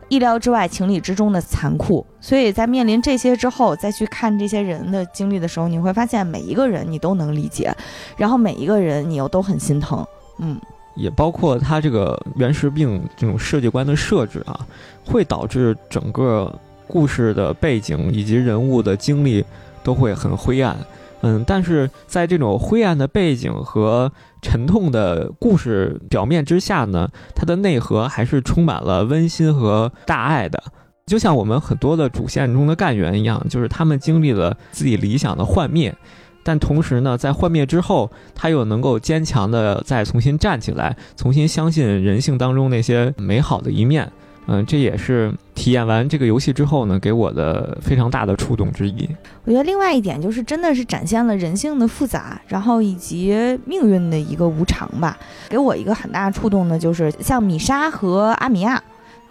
[0.10, 7.76] 意料之外、情理之中的残酷，所以在面临这些之后，再去看这些人的经历的时候，你会发现每一个人你都能理解，
[8.16, 10.06] 然后每一个人你又都很心疼。
[10.40, 10.60] 嗯，
[10.96, 14.66] 也包括他这个原石病这种世界观的设置啊，
[15.06, 16.54] 会导致整个
[16.88, 19.44] 故事的背景以及人物的经历
[19.84, 20.78] 都会很灰暗。
[21.22, 24.12] 嗯，但是在这种灰暗的背景和
[24.42, 30.62] 沉痛的故事表面之下呢，它的内核还是充满了温馨和大爱的。
[31.08, 35.96] 就像我们很多的主线中的干员一样，就是他们经历了自己理想的幻灭，
[36.44, 44.12] 但同时呢，在幻灭之后，他又能够坚强的再重新站起来，重新相信人性当中那些美好的一面。
[44.48, 49.08] 嗯，这也是体验完这个游戏之后呢，给我的非常大的触动之一。
[49.44, 55.18] 我觉得另外一点就是，真的是展现了人性的复杂，然后以及命运的一个无常吧。
[55.50, 58.82] 给我一个很大触动的，就是像米莎和阿米亚，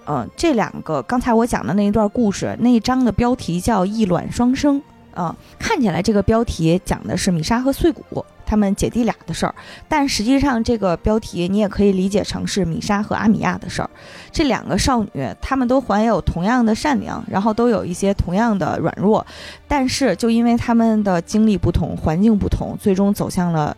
[0.06, 4.82] 嗯，这两个刚才我讲的那一段故事，那一章的标题叫“异卵双生”。
[5.16, 9.54] 嗯，看起来这个标题讲的是米莎和碎骨他们姐弟俩的事儿，
[9.88, 13.90] 但实际上这个标题你也可以理解成是米莎和阿米亚的事儿。
[14.30, 19.26] 这两个少女，她们都怀有同样的善良，然后都有一些同样的软弱，
[19.66, 23.76] 但是就因为她们的经历不同、环境不同，最终走向了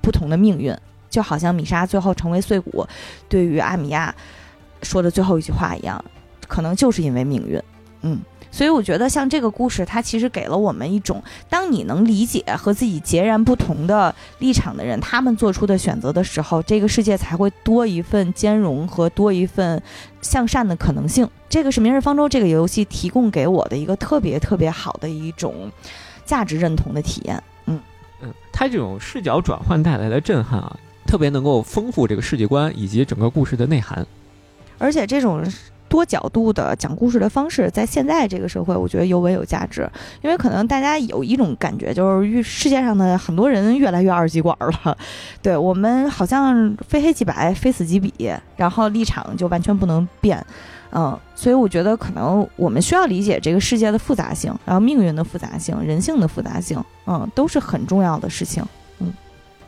[0.00, 0.74] 不同的命运。
[1.10, 2.86] 就好像米莎最后成为碎骨，
[3.28, 4.14] 对于阿米亚
[4.82, 6.02] 说的最后一句话一样，
[6.46, 7.62] 可能就是因为命运。
[8.02, 8.20] 嗯。
[8.56, 19.82] 所以我觉得，像这个故事，它其实给了我们一种，当你能理解和自己截然不同的立场的人，他们做出的选择的时候，这个世界才会多一份兼容和多一份
[20.22, 21.28] 向善的可能性。
[21.50, 25.70] 这个是《明日方舟》这个游戏提供给我的一个特别特别好的一种
[26.24, 27.42] 价值认同的体验。
[27.66, 27.78] 嗯
[28.22, 30.74] 嗯，它这种视角转换带来的震撼啊，
[31.06, 34.06] 特别能够丰富这个世界观以及整个故事的内涵，
[34.78, 35.44] 而且这种。
[35.88, 39.88] 多角度的讲故事的方式，在现在这个社会，我觉得尤为有价值。
[40.22, 44.96] 因为可能大家有一种感觉，就是世界上的很多人越来越二极管了。
[45.42, 48.12] 对我们好像非黑即白，非死即彼，
[48.56, 50.44] 然后立场就完全不能变。
[50.92, 58.64] 嗯，所以我觉得可能我们需要理解这个世界的复杂性，然后命运的复杂性，人性的复杂性，嗯，都是很重要的事情。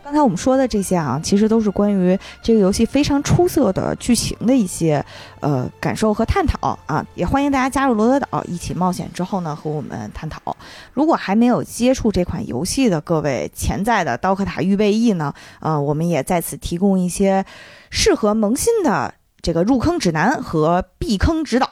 [0.08, 5.04] 刚才我们说的这些啊，其实都是关于这个游戏非常出色的剧情的一些
[5.40, 10.56] 呃感受和探讨啊，也欢迎大家加入罗德岛一起冒险之后呢，和我们探讨。
[10.94, 17.44] 如果还没有接触这款游戏的各位潜在的刀客塔预备役呢，呃，我们也在此提供一些
[17.90, 21.68] 适合萌新的这个入坑指南和避坑指导。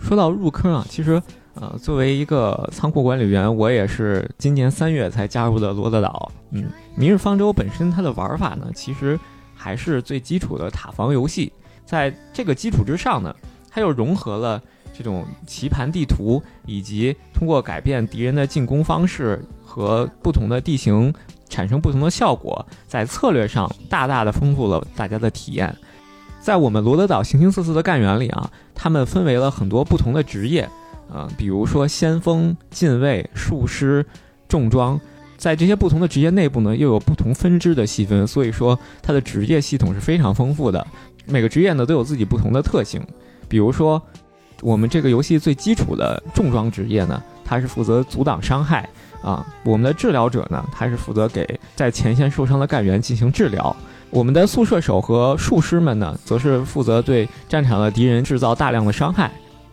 [0.00, 1.22] 说到入坑啊，其实。
[1.54, 6.30] 呃，作为一个仓库管理员，我也是今年三月才加入的罗德岛。
[6.50, 9.18] 嗯，明日方舟本身它的玩法呢，其实
[9.54, 11.52] 还是最基础的塔防游戏。
[11.84, 13.34] 在这个基础之上呢，
[13.68, 14.62] 它又融合了
[14.96, 21.12] 这种棋盘地图，以及通过改变敌人的进攻方式和不同的地形
[21.48, 25.74] 产生不同的效果，在策略上大大的丰富了大家的体验。
[26.40, 30.66] 在我们罗德岛形形色色的干员里啊，他们分为了很多不同的职业。
[31.12, 34.06] 啊，比如说先锋、近卫、术师、
[34.48, 34.98] 重装，
[35.36, 40.86] 在这些不同的职业内部呢，又有不同分支的细分，所以说它的职业系统是非常丰富的。
[41.26, 43.02] 每个职业呢都有自己不同的特性。
[43.48, 44.00] 比如说，
[44.60, 48.88] 我们这个游戏最基础的重装职业呢，它是负责阻挡伤害
[49.22, 49.44] 啊。
[49.64, 53.74] 我们的治疗者呢，他是负责给在前线受伤的干员进行治疗。
[54.10, 59.30] 我们的速射手和术师们呢，则是负责对战场的敌人制造大量的伤害。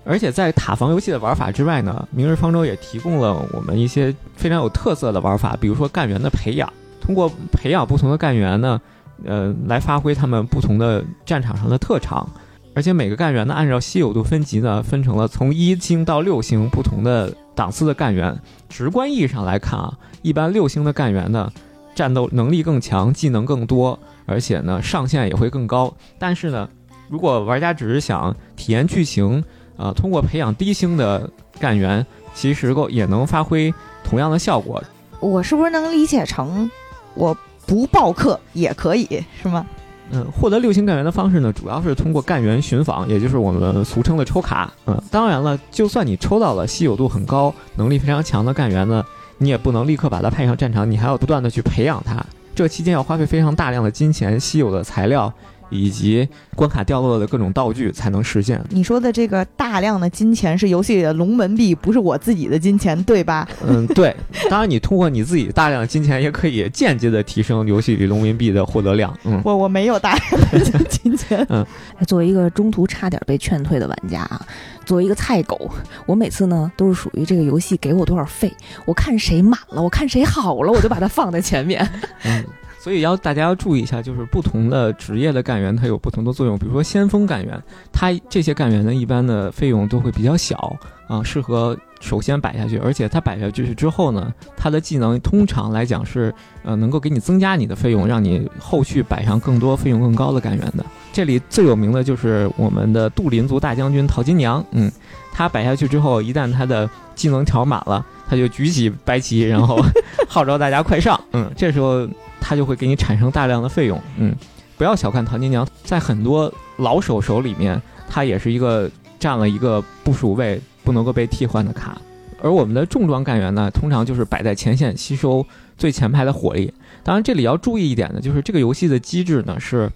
[0.07, 6.71] 而且在塔防游戏的玩法之外呢，明日方舟也提供了我们一些非常有特色的玩法，比如说干员的培养。
[7.01, 8.81] 通过培养不同的干员呢，
[9.25, 12.27] 呃，来发挥他们不同的战场上的特长。
[12.73, 18.37] 而且每个干员呢，按照稀有度分级呢，分成了从一星到六星不同的档次的干员。
[18.69, 21.51] 直观意义上来看啊，一般六星的干员呢，
[21.95, 25.93] 战斗能力更强，技能更多，而且呢，上限也会更高。
[26.19, 26.69] 但是呢，
[27.09, 29.43] 如果玩家只是想体验剧情，
[29.77, 33.73] 啊，通过培养低星的干员，其实够也能发挥
[34.03, 34.83] 同样的效果。
[35.19, 36.69] 我是不是能理解成，
[37.13, 39.65] 我不报课也可以，是吗？
[40.09, 44.71] 嗯，获得六星干员的方式呢，主要是通过干员寻访，也就是我们俗称的抽卡。
[44.85, 49.03] 嗯，当然了，就算你抽到了稀有度很高、能力非常强的干员呢，
[49.37, 52.25] 你也不能立刻把他派上战场，你还要不断的去培养他。
[52.55, 55.31] 这期间要花费非常大量的金钱、稀有的材料。
[55.69, 58.63] 以及关卡掉落的各种道具才能实现。
[58.69, 63.47] 你说的这个大量的金钱是游戏里的龙门币，不是我自己的金钱，对吧？
[63.65, 64.15] 嗯，对。
[64.49, 69.13] 当然，你通过你自己大量的金钱，也可以间接的提升游戏里龙门币的获得量。
[69.23, 70.41] 嗯，我我没有大量
[70.71, 71.45] 的金钱。
[71.49, 71.65] 嗯，
[72.07, 74.45] 作为一个中途差点被劝退的玩家啊，
[74.85, 75.69] 作为一个菜狗，
[76.05, 78.51] 我每次呢都是属于这个游戏给我多少费，
[78.85, 81.87] 我看谁满了，我看谁好了，我就把它放在前面。
[82.23, 82.43] 嗯。
[82.87, 86.57] 所以要大家要注意一下，就是不同的职业的干员，它有不同的作用。
[86.57, 87.61] 比如说先锋干员，
[87.91, 90.73] 他这些干员呢，一般的费用都会比较小
[91.05, 92.77] 啊，适合首先摆下去。
[92.77, 96.33] 而且他摆下去之后呢，他的技能通常来讲是
[96.63, 100.85] 呃能够给你增加你的费用，让你后续摆上更多费用更高的干员的。
[101.11, 104.89] 这里最有名的就是我们的杜林族大将军陶金娘，嗯，
[105.33, 109.77] 他摆下去之后，一旦他的技能条满了，他就举起白旗，然后
[110.25, 112.07] 号召大家快上，嗯，这时候。
[112.39, 114.33] 他就会给你产生大量的费用，嗯，
[114.77, 121.97] 不要小看唐金娘，在很多老手手里面，它也是一个占了一个部署位，不能够被替换的卡。
[122.41, 125.45] 而我们的重装干员呢，通常就是摆在前线，吸收
[125.77, 126.71] 最前排的火力。
[127.03, 129.91] 当然，这里要注意一点呢，就是这个游戏的机制呢，是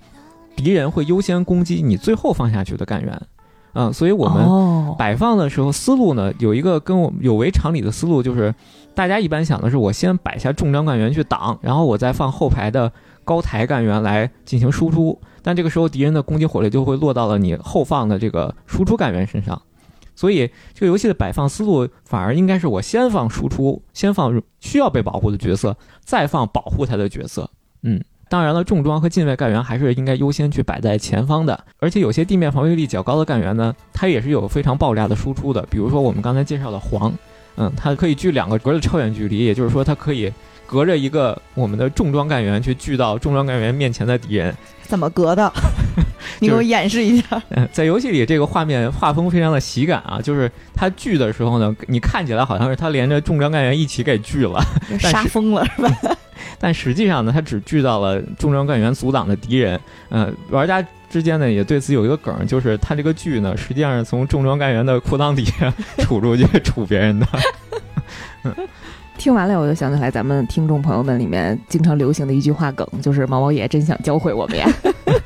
[0.56, 3.22] 敌人会优先攻击你最后放下去的干员，
[3.74, 8.54] 嗯，所以我们摆放的时候思路呢，有一个跟我有违常理的思路，就是。
[8.94, 12.92] 大家一般想的是，我先摆下重装干员去挡，然后我再放后排的
[13.24, 15.20] 高台干员来进行输出。
[15.42, 19.60] 但这个时候，敌人的攻击火力就会落到了你后放的这个输出干员身上。
[20.14, 27.50] 所以，这个游戏的摆放思路反而应该是我先放输出，先放需要被保护的角色，再放保护他的角色。
[27.82, 31.64] 嗯，当然了，重装和近卫干员还是应该优先去摆在前方的。
[31.80, 35.66] 而且，有些地面防御力较高的干员呢，它也是有非常爆炸的输出的。
[35.72, 37.12] 比如说，我们刚才介绍的黄。
[37.58, 40.32] 嗯，它可以距两个格的超远距离，也就是说，它可以
[40.66, 44.56] 隔着一个我们的重装干员去聚到重装干员面前的敌人。
[44.84, 45.52] 怎么隔的？
[46.40, 47.42] 你给我演示一下。
[47.50, 54.62] 嗯在游戏里，这个画面画风非常的喜感啊，就是它聚的时候呢，你看起来好像是它连着重装干员一起给聚了，
[55.00, 55.90] 杀疯了是吧？
[56.60, 59.80] 但实际上呢，它只聚到了重装干员阻挡的敌人。
[60.10, 60.86] 嗯，玩家。
[61.12, 67.28] 之间呢也对此有一个梗，就是他这个剧呢，实际上是从重装干员的裤裆底下杵出去杵别人的。
[69.18, 74.68] 听完了，我就想起来咱们听众朋友们里面经常流行的一句话梗，就是毛毛爷真想教会我们呀。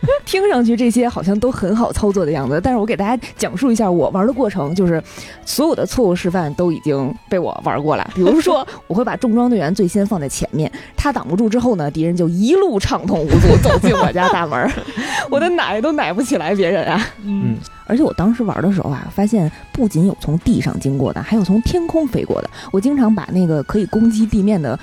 [0.26, 5.02] 听上去这些好像都很好操作的样子，但是我给大家讲述一下我玩的过程，就是
[5.46, 8.10] 所有的错误示范都已经被我玩过了。
[8.14, 14.70] 比如说， 我会把重装队员最先放在前面，他挡不住之后呢，敌人就一路畅通无阻走进我家大门，
[15.30, 17.08] 我的奶都奶不起来别人啊。
[17.24, 22.50] 嗯，而且我当时玩的时候啊，发现不仅有从地上经过的，还有从天空飞过的。
[22.72, 24.78] 我经常把那个可以攻击地面的。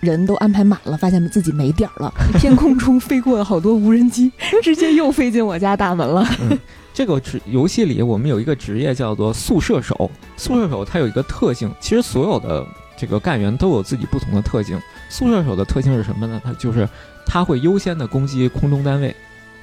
[0.00, 2.12] 人都安排满了，发现自己没点儿了。
[2.38, 4.30] 天空中飞过了好多无人机，
[4.62, 6.26] 直接又飞进我家大门了。
[6.92, 10.10] 这个职游戏里，我们有一个职业叫做速射手。
[10.36, 12.66] 速射手它有一个特性，其实所有的
[12.96, 14.78] 这个干员都有自己不同的特性。
[15.08, 16.40] 速射手的特性是什么呢？
[16.44, 16.88] 它就是
[17.24, 19.14] 他会优先的攻击空中单位。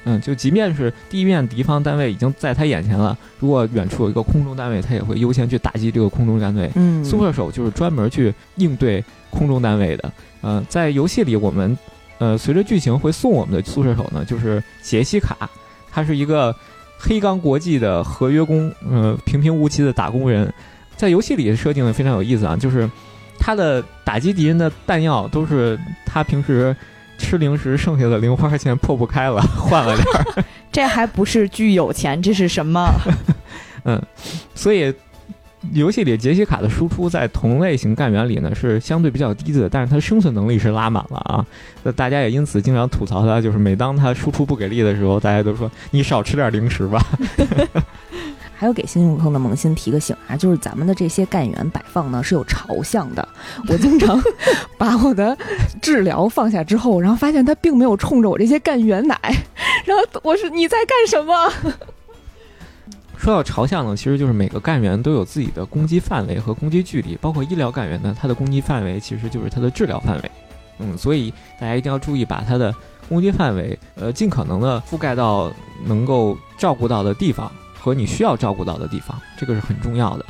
[0.04, 6.70] 嗯，就即便是地面敌方单位已经在他眼前了，如果远处有一个空中单位，他也会优先去打击这个空中单位。
[6.76, 10.12] 嗯，速射手就是专门去应对空中单位的。
[10.42, 11.76] 嗯，在游戏里，我们
[12.18, 15.48] 呃随着剧情会送我们的速射手呢，就是杰西卡，
[15.90, 16.54] 他是一个
[16.98, 20.52] 黑钢国际的合约工，呃平平无奇的打工人。
[20.96, 22.88] 在游戏里设定的非常有意思啊，就是
[23.38, 26.74] 他的打击敌人的弹药都是他平时。
[27.20, 30.44] 吃零食剩下的零花钱破不开了， 换了点儿。
[30.70, 32.88] 这还不是巨有钱，这是什么？
[33.82, 34.00] 嗯，
[34.54, 34.94] 所以
[35.72, 41.44] 游戏里杰西卡的输出在同类型干员里呢是相对比较低的，但是他生存能力是拉满了啊。
[41.82, 47.04] 那大家也因此经常吐槽他，就是每当他输出不给力的时候，大家都说你少吃点零食吧。
[48.60, 53.26] 还有给新入坑的萌新提个醒啊，就是咱们的这些干员摆放呢是有朝向的。
[53.68, 54.20] 我经常
[54.76, 55.36] 把我的
[55.80, 59.16] 治疗放下之后，然后发现他并没有冲着我这些干员奶，
[59.84, 61.52] 然后我是你在干什么？
[63.18, 70.30] 说到朝向呢，其实就是每个干员都有自己的攻击范围和攻击距离，包括医疗干员呢，他的攻击范围其实就是他的治疗范围。
[70.78, 72.72] 嗯，所以大家一定要注意把他的
[73.08, 75.52] 攻击范围，呃，尽可能的覆盖到
[75.84, 77.50] 能够照顾到的地方。
[77.80, 80.26] 和你需要照顾到的地方，这个是很重要的。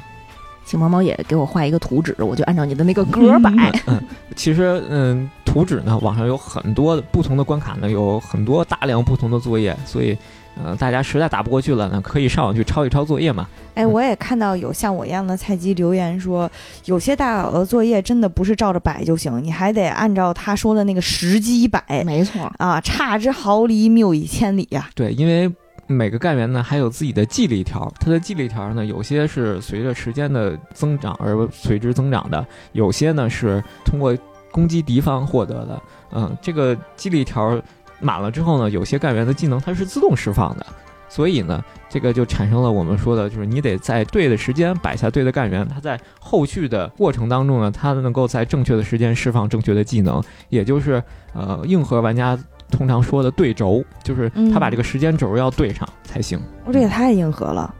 [0.66, 3.51] 请毛毛也给我画一个图纸，我就按照你的那个格摆。
[3.89, 4.01] 嗯，
[4.36, 10.16] 其实，嗯，图纸呢，网上有很多不同的关卡呢，有很多大量不同的作业，所以，
[10.64, 13.48] 呃，大家实在打不过去了呢，可以上网去抄一抄作业嘛。
[13.74, 16.51] 哎，我也看到有像我一样的菜鸡留言说，
[16.86, 25.51] 有些大佬的作业真的不是照着摆就行，你还得按照他说的那个时机摆没错，啊，差之毫厘，谬以千里呀、对，因为
[25.86, 34.16] 每个干员呢还有自己的记力条，他的记力条呢有些是随着时间的增长而随之增长的，有些呢是通过
[34.51, 35.80] 攻击敌方获得的。
[36.10, 37.60] 嗯，这个记力条
[38.00, 40.66] 满了之后呢，有些干员的技能它是自动释放的，
[41.08, 51.02] 所以呢，这个就产生了我们说的，就是你得在对的时间摆下对的干员，他在后续的过程当中呢，他能够在正确的时间释放正确的技能，也就是
[51.32, 52.38] 呃硬核玩家
[52.70, 56.38] 通常说的对轴，就是他把这个时间轴要对上才行。
[56.64, 57.74] 我这也太硬核了！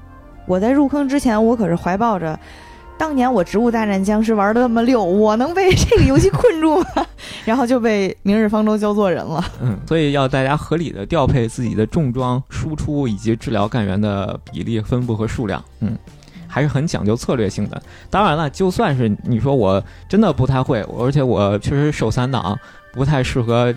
[0.47, 2.39] 我在入坑之前，我可是怀抱着。
[2.99, 7.07] 当年我《植物大战僵尸》玩的那么溜，我能被这个游戏困住吗？
[7.47, 9.43] 然后就被《明日方舟》教做人了。
[9.63, 15.63] 嗯，所以要大家合理的调配自己的重装输出以及治疗干员的比例分布和数量。
[15.81, 15.97] 嗯，
[16.47, 17.81] 还是很讲究策略性的。
[18.11, 22.59] 当然了，就算是你说我真的不太会，而且我确实手残党，
[22.93, 23.73] 不太适合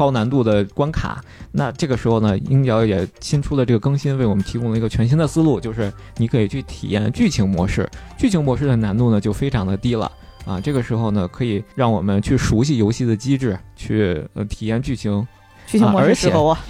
[0.00, 1.22] 高难度的关卡，
[1.52, 7.86] 那这个时候呢，鹰角也新出了这个更新，为我们提供了一个全新的思路，就是你可以去体验剧情模式。
[8.16, 10.10] 剧情模式的难度呢就非常的低了
[10.46, 15.28] 啊，这个时候呢可以让我们去熟悉游戏的机制，去呃体验剧情。
[15.66, 16.60] 剧情模式而且。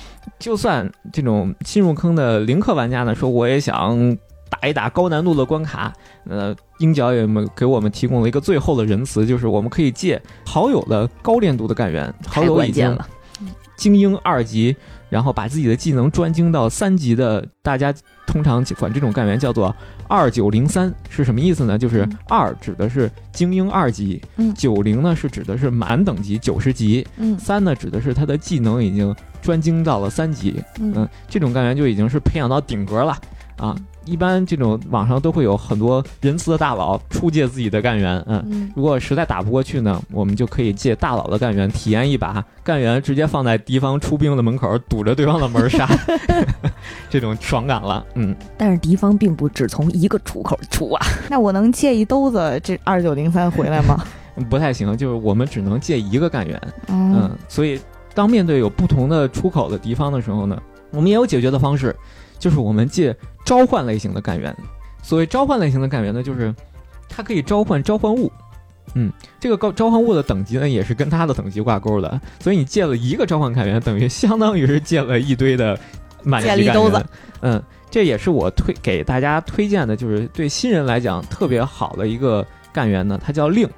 [0.40, 4.18] 就算这种新入坑的零氪玩家呢，说我也想
[4.50, 5.92] 打一打高难度的关卡，
[6.28, 13.08] 呃，鹰角也们给我们提供了一个最后的仁慈，就是我们可以借好友的高练度的干员，好太友已经关键了。
[13.80, 14.76] 精英二级，
[15.08, 17.94] 然后把自己的技能专精到三级的，大家
[18.26, 19.74] 通常管这种干员叫做
[20.06, 21.78] 二九零三，是什么意思呢？
[21.78, 33.16] 就是嗯二指的是精英二级，嗯九零呢是指的是满等级九十级，嗯三呢指的是他的技能已经专精到了三级，嗯嗯，这种干员就已经是培养到顶格了
[33.56, 33.74] 啊。
[34.04, 45.88] 一般这种网上都会有很多仁慈的大佬出借自己的干员，嗯，嗯，如果实在打不过去呢，我们就可以借大佬的干员体验一把，干员直接放在敌方出兵的门口，堵着对方的门杀，
[47.08, 48.04] 这种爽感了。
[48.14, 54.02] 嗯，但是敌方并不只从一个出口出啊， 那我能借一兜子这二九零三回来吗？
[54.48, 56.60] 不太行，就是我们只能借一个干员。
[56.88, 57.78] 嗯嗯，所以
[58.14, 60.58] 当面对有不同的出口的敌方的时候呢，
[60.92, 61.94] 我们也有解决的方式，
[62.40, 63.14] 就是我们借
[63.44, 64.52] 召唤类型的干员。
[65.00, 66.52] 所谓召唤类型的干员呢，就是
[67.08, 68.32] 它可以召唤召唤物。
[68.94, 72.20] 嗯，这个高召唤物的等级呢，也是跟它的等级挂钩的。
[72.40, 75.78] 所以你借了一个召唤干员，等于相当于是借了一堆的
[76.24, 77.06] 满级干员。
[77.42, 83.68] 嗯，这也是我推给大家推荐的，就是对新人来讲特别好的一个干员呢，它叫令。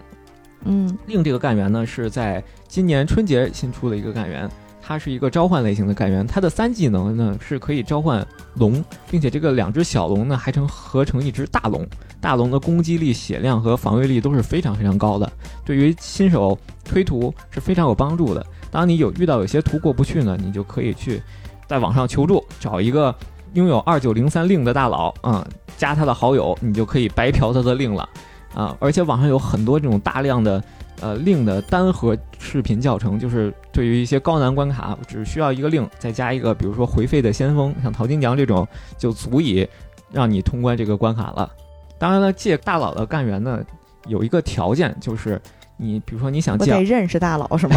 [0.65, 4.49] 嗯令这个干员呢是在今年春节新出的一个干员，
[4.85, 11.87] 它是一个召唤类型的干员，它的三技能呢是可以召唤龙，并且这个两只小龙呢还成合成一只大龙，
[12.21, 15.31] 大龙的攻击力、血量和防御力都是非常非常高的，
[15.65, 18.45] 对于新手推图是非常有帮助的。
[18.71, 21.23] 当你有遇到有些图过不去呢，你就可以去
[21.69, 23.15] 在网上求助，找一个
[23.55, 25.47] 拥有二九零三令的大佬啊、
[25.77, 28.09] 加他的好友，你就可以白嫖他的令了。
[28.55, 30.63] 啊，而且网上有很多这种大量的
[31.03, 38.67] 呃令的单核视频教程，就是对于一些高难关卡，只需要一个令，再加一个比如说回费的先锋，像淘金娘这种，
[38.97, 39.69] 就足以
[40.11, 41.51] 让你通关这个关卡了。
[41.99, 43.63] 当然了，借大佬的干员呢，
[44.07, 45.41] 有一个条件，就是
[45.77, 47.77] 你比如说你想借我得认识大佬是吗？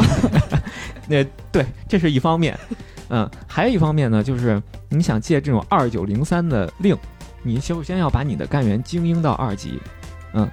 [1.08, 2.58] 那对，这是一方面，
[3.10, 6.98] 嗯，还有一方面呢，就是你想借这种二九零三的令，
[7.44, 9.80] 你首先要把你的干员精英到二级，
[10.34, 10.50] 嗯，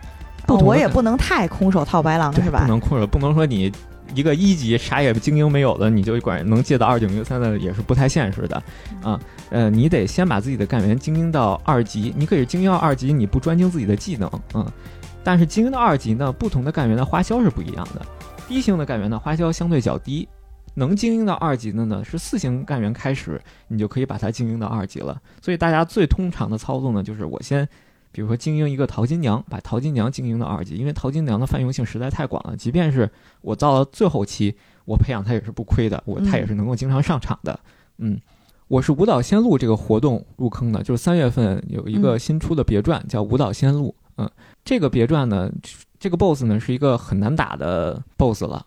[0.59, 2.69] 不哦我也不能太空手套白狼是吧不？
[2.69, 3.73] 能空手，不能说你
[4.15, 8.63] 一个一级啥也精英没有的，你就管能借到二九零三的，也是不太现实的
[9.03, 9.19] 啊。
[9.51, 14.71] 呃，你得先把自己的干员精英到二级，你可以精英到二级，你不专精自己的技能，啊，
[15.25, 18.05] 但是精英到二级呢，不同的干员的花销是不一样的。
[18.47, 20.29] 低星的干员的花销相对较低，
[20.75, 25.19] 能精英到二级的呢是四星干员开始，你就可以把它精英到二级了。
[25.41, 27.67] 所以大家最通常的操作呢，就是我先。
[28.13, 33.11] 比如说经营一个淘金娘，把淘金娘经营到二级，因为淘金娘的泛用性实在太广了，即便是
[33.41, 37.59] 我到了最后期，我培养它也是不亏的，我它也是能够经常上场的。
[37.99, 38.21] 嗯，
[38.69, 43.95] 我是舞蹈仙路这个活动入坑的，就是三月份有一个嗯新出的别传、叫舞蹈仙路。
[44.19, 44.31] 嗯，
[44.63, 45.51] 这个别传呢，
[45.99, 48.67] 这个 BOSS 呢是一个很难打的 BOSS 了，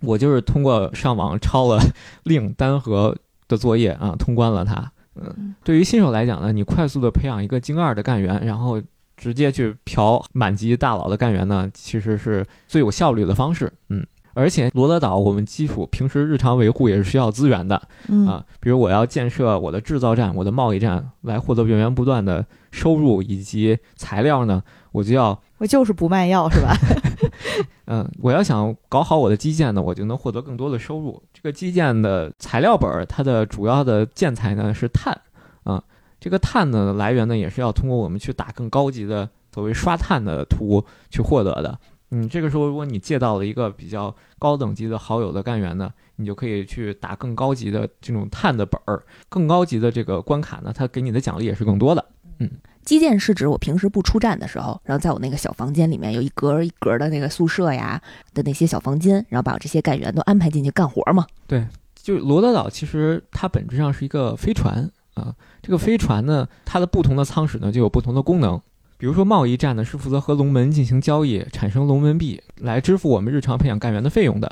[0.00, 1.78] 我就是通过上网抄了
[2.24, 3.14] 令单核
[3.46, 4.90] 的作业啊，通关了它。
[5.20, 8.80] 嗯，对于新手来讲呢，你快速的培养一个精二的干员，然后
[9.16, 13.72] 直接去嫖满级大佬的干员呢，其实是最有效率的方式。
[13.88, 24.62] 嗯，而且罗德岛我们基础平时日常维护也是需要资源的嗯啊，比如我要建设我的制造站、我的贸易站，来获得源源不断的收入以及材料呢，
[24.92, 26.76] 我就要我就是不卖药是吧？
[27.86, 31.22] 嗯，我要想搞好我的基建呢，我就能获得更多的收入。
[31.32, 35.18] 这个基建的材料本儿，它的主要的建材呢是碳，
[35.64, 35.82] 啊，
[36.18, 41.78] 这个碳的来源呢也是要通过我们去打更高级的所谓刷碳的图去获得的。
[42.10, 52.04] 嗯，这个时候如果你借到了一个比较高等级的好友的干员呢，你就可以去打更高级的这种碳的本儿，更高级的这个关卡呢，它给你的奖励也是更多的。
[52.38, 52.50] 嗯
[52.86, 58.00] 基建是指我平时不出站的时候，然后在我那个小房间里面有一格一格的那个宿舍呀
[58.32, 61.26] 的那些小房间，然后把我这些干员都安排进去干活嘛。
[61.48, 68.58] 对就罗德岛其实它本质上是一个飞船啊，这个飞船呢，它的不同的舱室呢就有不同的功能。
[68.98, 74.50] 比如说贸易站呢是负责和龙门进行交易，产生龙门币来支付我们日常培养干员的费用的。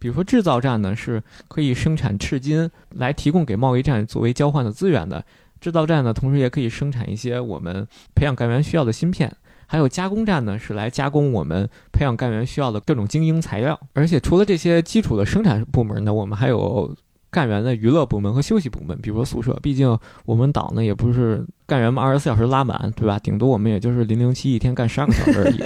[0.00, 5.24] 比如说制造站呢是可以生产赤金来提供给贸易站作为交换的资源的。
[5.66, 7.84] 制造站呢同时也可以生产一些我们
[8.14, 9.36] 培养干员需要的芯片。
[9.66, 13.76] 还有加工站呢，是来加工我们培养干员需要的各种精英材料。
[13.94, 16.94] 而且除了这些基础的生产部门呢，我们还有
[17.32, 19.58] 干员的娱乐部门和休息部门，比如说宿舍。
[19.60, 23.18] 毕竟我们岛呢也不是干员们二十四小时拉满，对吧？
[23.18, 25.60] 顶多我们也就是零零七一天干十二个小时而已。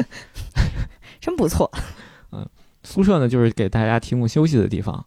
[1.21, 1.71] 真不错。
[2.33, 2.49] 嗯
[2.83, 5.05] 宿舍呢就是给大家提供休息的地方。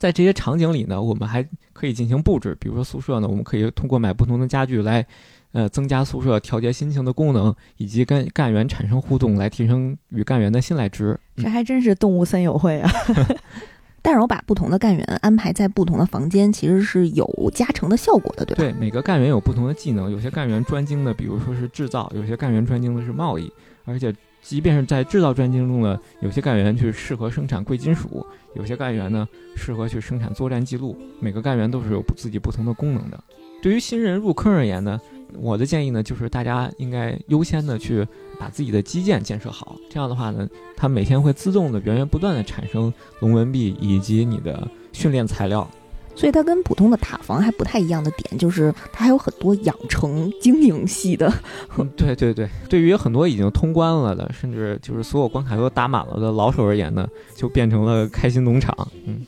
[0.00, 5.06] 在这些场景里呢，我们还可以进行布置，比如说宿舍呢，我们可以通过买不同的家具来，
[5.52, 11.20] 呃，增加宿舍调节心情的功能，以及跟干员产生互动，来提升与干员的信赖值。
[11.36, 12.90] 嗯这还真是动物森友会啊！
[14.00, 18.64] 但是我把不同的干员安排在不同的房间，其实是有加成的效果的，对吧？
[18.64, 23.52] 对，每个干员有不同的技能，有些干员专精的，比如说是制造；有些干员专精的是贸易。
[23.84, 30.96] 而且，即便是在制造专精中呢，有些干员去适合生产贵金属，有些干员呢适合去生产作战记录。
[31.20, 33.22] 每个干员都是有自己不同的功能的。
[33.62, 34.98] 对于新人入坑而言呢，
[35.38, 38.06] 我的建议呢就是大家应该优先的去
[38.38, 39.76] 把自己的基建建设好。
[39.90, 45.70] 这样的话呢，它每天会自动的源源不断的产生龙纹币以及你的训练材料。
[46.20, 51.32] 所以它跟普通的塔防还不太一样的点，就是它还有很多养成经营系的。
[51.78, 58.76] 嗯，对对对，对于很多已经通关了的，甚至就是所有关卡都打满了的老手而言呢，就变成了开心农场。
[59.06, 59.24] 嗯，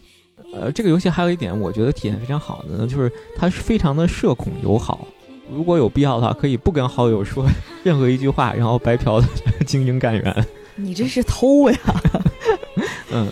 [0.52, 5.08] 呃，这个游戏还有一点我觉得体验非常好的呢，就是它是非常的社恐友好。
[5.50, 7.46] 如果有必要的话，可以不跟好友说
[7.82, 9.26] 任何一句话，然后白嫖的
[9.64, 10.46] 精英干员。
[10.76, 11.78] 你这是偷呀！
[13.10, 13.28] 嗯，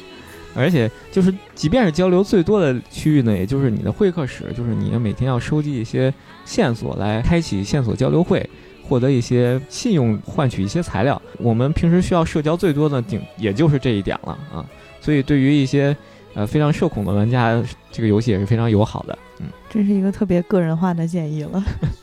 [0.54, 6.12] 而且就是，即便是交流最多的区域呢，也就是你的会客室，就是你每天要收集一些
[6.44, 8.48] 线索来开启线索交流会，
[8.82, 11.20] 获得一些信用，换取一些材料。
[11.38, 14.64] 我们平时需要社交最多的顶，也就是这一点了啊。
[15.00, 15.96] 所以对于一些
[16.34, 17.62] 呃非常社恐的玩家，
[17.92, 19.18] 这个游戏也是非常友好的。
[19.38, 21.62] 嗯，这是一个特别个人化的建议了。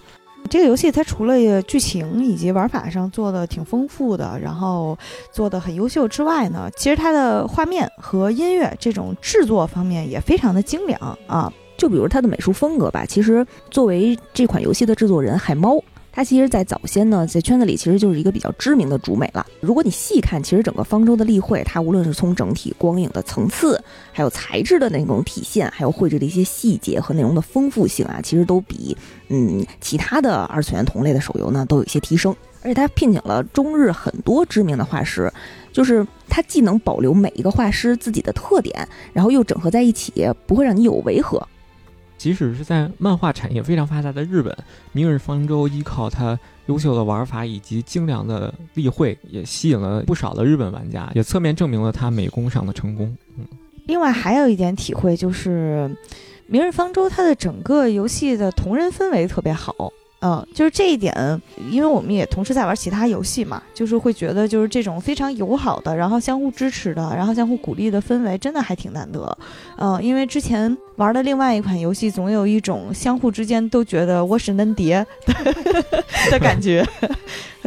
[0.50, 4.98] 这个游戏它除了剧情以及玩法上做的挺丰富的，然后
[5.32, 11.52] 做的很优秀之外呢，其实它的画面和音乐这种制作方面也非常的精良啊。
[11.78, 15.80] 就比如它的美术风格吧，其实作为这款游戏的制作人海猫，
[16.18, 19.46] 它其实在早先呢，在圈子里其实就是一个比较知名的主美了。
[19.60, 23.80] 如果你细看，其实整个方舟的例会，它无论是从整体光影的层次，
[24.12, 32.36] 还有材质的那种体现，还有绘制的一些细节和内容的丰富性啊，其实都比嗯其他的二次元同类的手游呢都有一些提升。
[32.64, 35.32] 而且它聘请了中日很多知名的画师，
[35.72, 38.76] 就是它既能保留每一个画师自己的特点，
[39.14, 41.48] 然后又整合在一起，不会让你有违和。
[42.18, 44.52] 即使是在漫画产业非常发达的日本，
[44.92, 53.16] 《明日方舟》依靠它优秀的玩法以及精良的例会，也吸引了不少的日本玩家，也侧面证明了它美工上的成功。
[53.38, 53.46] 嗯，
[53.86, 55.90] 另外还有一点体会就是，
[56.48, 59.74] 《明日方舟》它的整个游戏的同人氛围特别好。
[60.20, 61.14] 嗯，就是这一点，
[61.70, 69.38] 因为我们也同时在玩其他游戏嘛，就是会觉得就是这种非常友好的，然后相互支持的，然后相互鼓励的氛围，真的还挺难得。
[69.78, 75.06] 嗯，因为之前玩的另外一款游戏，总有一种相互之间都觉得我是嫩爹
[76.32, 76.84] 的感觉。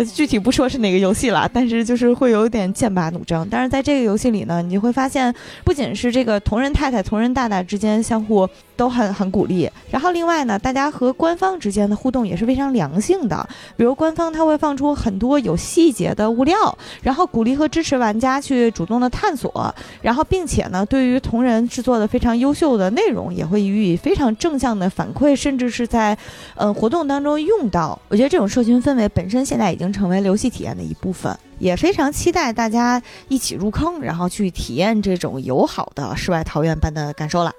[0.05, 3.47] 具体不说是哪个游戏了，但是就是会有点剑拔弩张。
[3.49, 13.49] 但是在这个游戏里呢，你会发现，不仅是这个同人太太、同人大大之间相互都很很鼓励，然后另外呢，大家和官方之间的互动也是非常良性的。
[13.77, 26.17] 比如官方他会放出很多有细节的物料，然后鼓励和支持玩家去主动的探索，然后并且呢，对于同人制作的非常优秀的内容，也会予以非常正向的反馈，甚至是在
[26.55, 27.99] 呃活动当中用到。
[28.09, 37.53] 我觉得这种社群氛围本身现在已经经成为游戏体验的一部分，也非常期待大家一起入坑，然后去体验这种友好的世外桃源般的感受了。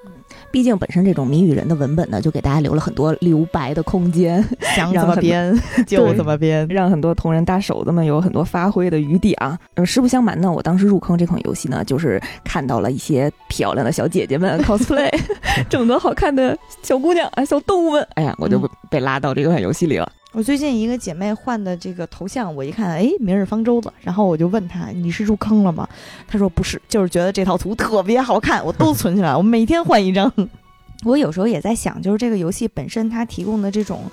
[0.49, 4.41] 毕竟本身这种谜语人的文本呢，就给大家留了很多留白的空间，
[4.75, 5.53] 想怎么编
[5.85, 9.57] 就怎么编， 让很多同人大手子们有很多发挥的余地啊。
[9.75, 15.09] 嗯，实不相瞒呢，我当时入坑这款游戏呢，就是看到了一些漂亮的小姐姐们 cosplay，
[15.69, 18.59] 整得好看的小姑娘啊，小动物们，哎呀，我就
[18.89, 20.09] 被拉到这款游戏里了。
[20.33, 25.85] 我最近一个姐妹换的这个头像，我一看，哎，明日方舟的，然后我就问她，你是入坑了吗？
[26.25, 30.31] 她说不是，就是觉得这套图特别好看，我都 存起来，我每天换一张。
[31.03, 34.03] 我有时候也在想，就是这个游戏本身它提供的这种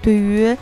[0.00, 0.56] 对于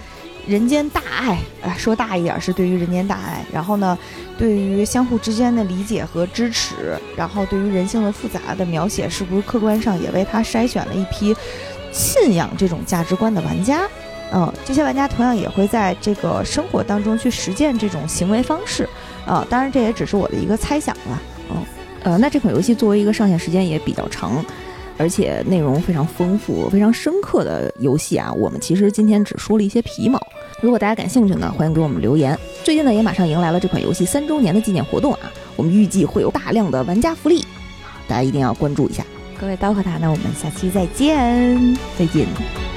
[0.49, 3.97] 人间大爱，哎，说大一点是对于人间大爱，然后呢，
[4.37, 11.33] 对于相互之间的理解和支持，然后对于人性的复杂的描写，是不是客观上也为他筛选了一批
[11.93, 13.89] 信仰这种价值观的玩家？
[14.33, 18.89] 嗯，这些玩家同样也会在这个生活当中去实践这种行为方式，
[19.25, 21.23] 啊，当然这也只是我的一个猜想了。
[21.51, 21.65] 嗯，
[22.03, 24.45] 呃，那这款游戏作为一个上线时间也比较长，
[24.99, 30.21] 而且内容非常丰富、非常深刻的游戏啊，我们其实今天只说了一些皮毛。
[30.61, 32.37] 如果大家感兴趣呢，欢迎给我们留言。
[32.65, 37.45] 最近呢，也马上迎来了这款游戏三周年的纪念活动啊，我们预计会有大量的玩家福利，
[38.09, 39.05] 大家一定要关注一下。
[39.39, 42.76] 各位刀客塔，那我们下期再见，再见。